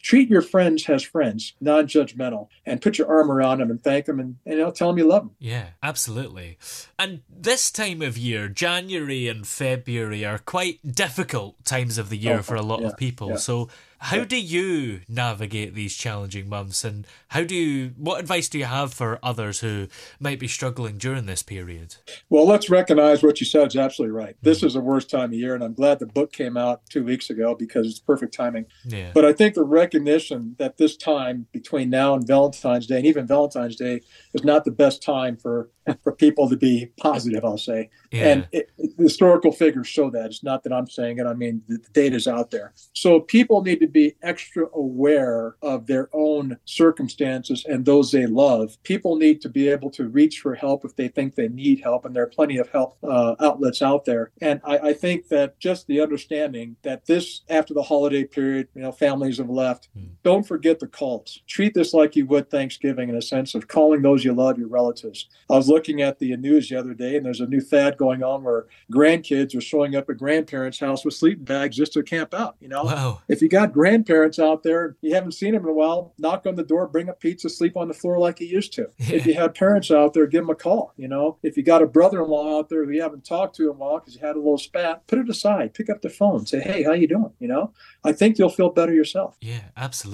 treat 0.00 0.30
your 0.30 0.42
friends 0.42 0.88
as 0.88 1.02
friends, 1.02 1.54
non 1.60 1.88
judgmental, 1.88 2.48
and 2.64 2.80
put 2.80 2.98
your 2.98 3.08
arm 3.08 3.30
around 3.30 3.58
them 3.58 3.70
and 3.70 3.82
thank 3.82 4.06
them 4.06 4.20
and, 4.20 4.36
and 4.46 4.58
you 4.58 4.60
know, 4.60 4.70
tell 4.70 4.88
them 4.88 4.98
you 4.98 5.08
love 5.08 5.22
them. 5.22 5.32
Yeah, 5.40 5.66
absolutely. 5.82 6.51
And 6.98 7.22
this 7.28 7.70
time 7.70 8.02
of 8.02 8.16
year, 8.16 8.48
January 8.48 9.28
and 9.28 9.46
February, 9.46 10.24
are 10.24 10.38
quite 10.38 10.80
difficult 10.94 11.64
times 11.64 11.98
of 11.98 12.08
the 12.08 12.16
year 12.16 12.38
oh, 12.38 12.42
for 12.42 12.54
a 12.54 12.62
lot 12.62 12.80
yeah, 12.80 12.88
of 12.88 12.96
people. 12.96 13.30
Yeah. 13.30 13.36
So, 13.36 13.68
How 14.02 14.24
do 14.24 14.36
you 14.36 15.02
navigate 15.08 15.74
these 15.74 15.94
challenging 15.94 16.48
months, 16.48 16.82
and 16.82 17.06
how 17.28 17.44
do 17.44 17.54
you? 17.54 17.92
What 17.96 18.18
advice 18.18 18.48
do 18.48 18.58
you 18.58 18.64
have 18.64 18.92
for 18.92 19.20
others 19.22 19.60
who 19.60 19.86
might 20.18 20.40
be 20.40 20.48
struggling 20.48 20.98
during 20.98 21.26
this 21.26 21.44
period? 21.44 21.94
Well, 22.28 22.44
let's 22.44 22.68
recognize 22.68 23.22
what 23.22 23.38
you 23.38 23.46
said 23.46 23.68
is 23.68 23.76
absolutely 23.76 24.16
right. 24.16 24.34
This 24.42 24.60
mm. 24.60 24.64
is 24.64 24.74
the 24.74 24.80
worst 24.80 25.08
time 25.08 25.30
of 25.30 25.34
year, 25.34 25.54
and 25.54 25.62
I'm 25.62 25.74
glad 25.74 26.00
the 26.00 26.06
book 26.06 26.32
came 26.32 26.56
out 26.56 26.82
two 26.90 27.04
weeks 27.04 27.30
ago 27.30 27.54
because 27.54 27.86
it's 27.86 28.00
perfect 28.00 28.34
timing. 28.34 28.66
Yeah. 28.84 29.12
But 29.14 29.24
I 29.24 29.32
think 29.32 29.54
the 29.54 29.62
recognition 29.62 30.56
that 30.58 30.78
this 30.78 30.96
time 30.96 31.46
between 31.52 31.88
now 31.88 32.14
and 32.14 32.26
Valentine's 32.26 32.88
Day, 32.88 32.96
and 32.96 33.06
even 33.06 33.28
Valentine's 33.28 33.76
Day, 33.76 34.00
is 34.34 34.42
not 34.42 34.64
the 34.64 34.72
best 34.72 35.00
time 35.00 35.36
for 35.36 35.70
for 36.02 36.12
people 36.12 36.48
to 36.48 36.56
be 36.56 36.90
positive. 36.98 37.44
I'll 37.44 37.58
say, 37.58 37.90
yeah. 38.10 38.28
and 38.28 38.48
it, 38.52 38.70
it, 38.78 38.90
historical 38.98 39.52
figures 39.52 39.88
show 39.88 40.10
that. 40.10 40.26
It's 40.26 40.42
not 40.42 40.62
that 40.64 40.72
I'm 40.72 40.88
saying 40.88 41.18
it. 41.18 41.26
I 41.26 41.34
mean, 41.34 41.62
the, 41.68 41.78
the 41.78 41.88
data's 41.90 42.28
out 42.28 42.50
there. 42.50 42.72
So 42.92 43.20
people 43.20 43.62
need 43.62 43.80
to 43.80 43.86
be 43.86 44.14
extra 44.22 44.66
aware 44.74 45.56
of 45.62 45.86
their 45.86 46.08
own 46.12 46.56
circumstances 46.64 47.64
and 47.68 47.84
those 47.84 48.10
they 48.10 48.26
love. 48.26 48.76
People 48.82 49.16
need 49.16 49.40
to 49.42 49.48
be 49.48 49.68
able 49.68 49.90
to 49.90 50.08
reach 50.08 50.40
for 50.40 50.54
help 50.54 50.84
if 50.84 50.96
they 50.96 51.08
think 51.08 51.34
they 51.34 51.48
need 51.48 51.80
help, 51.80 52.04
and 52.04 52.14
there 52.14 52.22
are 52.22 52.28
plenty 52.28 52.58
of 52.58 52.68
help 52.70 52.96
uh, 53.02 53.34
outlets 53.40 53.82
out 53.82 54.04
there. 54.04 54.30
And 54.40 54.60
I, 54.64 54.78
I, 54.78 54.92
think 54.92 55.28
that 55.28 55.58
just 55.58 55.86
the 55.86 56.00
understanding 56.00 56.76
that 56.82 57.06
this 57.06 57.42
after 57.48 57.74
the 57.74 57.82
holiday 57.82 58.24
period, 58.24 58.68
you 58.74 58.82
know, 58.82 58.92
families 58.92 59.38
have 59.38 59.50
left. 59.50 59.88
Mm. 59.96 60.11
Don't 60.22 60.46
forget 60.46 60.78
the 60.78 60.86
calls. 60.86 61.40
Treat 61.46 61.74
this 61.74 61.92
like 61.92 62.14
you 62.14 62.26
would 62.26 62.48
Thanksgiving 62.50 63.08
in 63.08 63.16
a 63.16 63.22
sense 63.22 63.54
of 63.54 63.66
calling 63.66 64.02
those 64.02 64.24
you 64.24 64.32
love, 64.32 64.58
your 64.58 64.68
relatives. 64.68 65.28
I 65.50 65.56
was 65.56 65.68
looking 65.68 66.00
at 66.00 66.18
the 66.18 66.36
news 66.36 66.68
the 66.68 66.76
other 66.76 66.94
day, 66.94 67.16
and 67.16 67.26
there's 67.26 67.40
a 67.40 67.46
new 67.46 67.60
fad 67.60 67.96
going 67.96 68.22
on 68.22 68.44
where 68.44 68.66
grandkids 68.92 69.56
are 69.56 69.60
showing 69.60 69.96
up 69.96 70.08
at 70.08 70.18
grandparents' 70.18 70.78
house 70.78 71.04
with 71.04 71.14
sleeping 71.14 71.44
bags 71.44 71.76
just 71.76 71.92
to 71.94 72.02
camp 72.02 72.34
out. 72.34 72.56
You 72.60 72.68
know, 72.68 72.84
wow. 72.84 73.20
if 73.28 73.42
you 73.42 73.48
got 73.48 73.72
grandparents 73.72 74.38
out 74.38 74.62
there, 74.62 74.96
you 75.00 75.14
haven't 75.14 75.32
seen 75.32 75.54
them 75.54 75.64
in 75.64 75.70
a 75.70 75.74
while, 75.74 76.14
knock 76.18 76.46
on 76.46 76.54
the 76.54 76.62
door, 76.62 76.86
bring 76.86 77.08
a 77.08 77.14
pizza, 77.14 77.48
sleep 77.48 77.76
on 77.76 77.88
the 77.88 77.94
floor 77.94 78.18
like 78.18 78.40
you 78.40 78.46
used 78.46 78.72
to. 78.74 78.88
if 78.98 79.26
you 79.26 79.34
have 79.34 79.54
parents 79.54 79.90
out 79.90 80.14
there, 80.14 80.26
give 80.26 80.42
them 80.42 80.50
a 80.50 80.54
call. 80.54 80.92
You 80.96 81.08
know, 81.08 81.38
if 81.42 81.56
you 81.56 81.64
got 81.64 81.82
a 81.82 81.86
brother-in-law 81.86 82.58
out 82.58 82.68
there 82.68 82.84
who 82.84 82.92
you 82.92 83.02
haven't 83.02 83.24
talked 83.24 83.56
to 83.56 83.64
in 83.64 83.70
a 83.70 83.72
while 83.72 83.98
because 83.98 84.14
you 84.14 84.20
had 84.20 84.36
a 84.36 84.38
little 84.38 84.58
spat, 84.58 85.06
put 85.08 85.18
it 85.18 85.28
aside, 85.28 85.74
pick 85.74 85.90
up 85.90 86.02
the 86.02 86.10
phone, 86.10 86.46
say, 86.46 86.60
"Hey, 86.60 86.84
how 86.84 86.92
you 86.92 87.08
doing?" 87.08 87.32
You 87.40 87.48
know, 87.48 87.72
I 88.04 88.12
think 88.12 88.38
you'll 88.38 88.48
feel 88.48 88.70
better 88.70 88.94
yourself. 88.94 89.36
Yeah, 89.40 89.64
absolutely. 89.76 90.11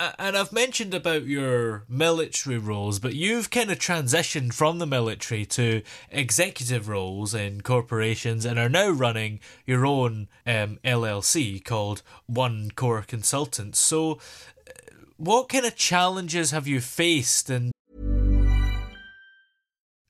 And 0.00 0.36
I've 0.36 0.52
mentioned 0.52 0.94
about 0.94 1.26
your 1.26 1.84
military 1.88 2.58
roles, 2.58 2.98
but 2.98 3.14
you've 3.14 3.50
kind 3.50 3.70
of 3.70 3.78
transitioned 3.78 4.54
from 4.54 4.78
the 4.78 4.86
military 4.86 5.44
to 5.46 5.82
executive 6.10 6.88
roles 6.88 7.34
in 7.34 7.60
corporations 7.60 8.44
and 8.44 8.58
are 8.58 8.68
now 8.68 8.90
running 8.90 9.40
your 9.66 9.86
own 9.86 10.28
um, 10.46 10.78
LLC 10.84 11.64
called 11.64 12.02
One 12.26 12.70
Core 12.74 13.04
Consultants. 13.06 13.78
So, 13.78 14.18
uh, 14.66 14.72
what 15.16 15.48
kind 15.48 15.66
of 15.66 15.76
challenges 15.76 16.50
have 16.50 16.66
you 16.66 16.80
faced 16.80 17.48
and 17.50 17.72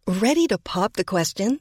Ready 0.06 0.49
to 0.49 0.59
pop 0.59 0.94
the 0.94 1.04
question? 1.04 1.61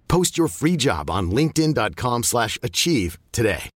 Post 0.11 0.37
your 0.37 0.49
free 0.49 0.75
job 0.75 1.09
on 1.09 1.31
linkedin.com 1.31 2.23
slash 2.23 2.59
achieve 2.61 3.17
today. 3.31 3.69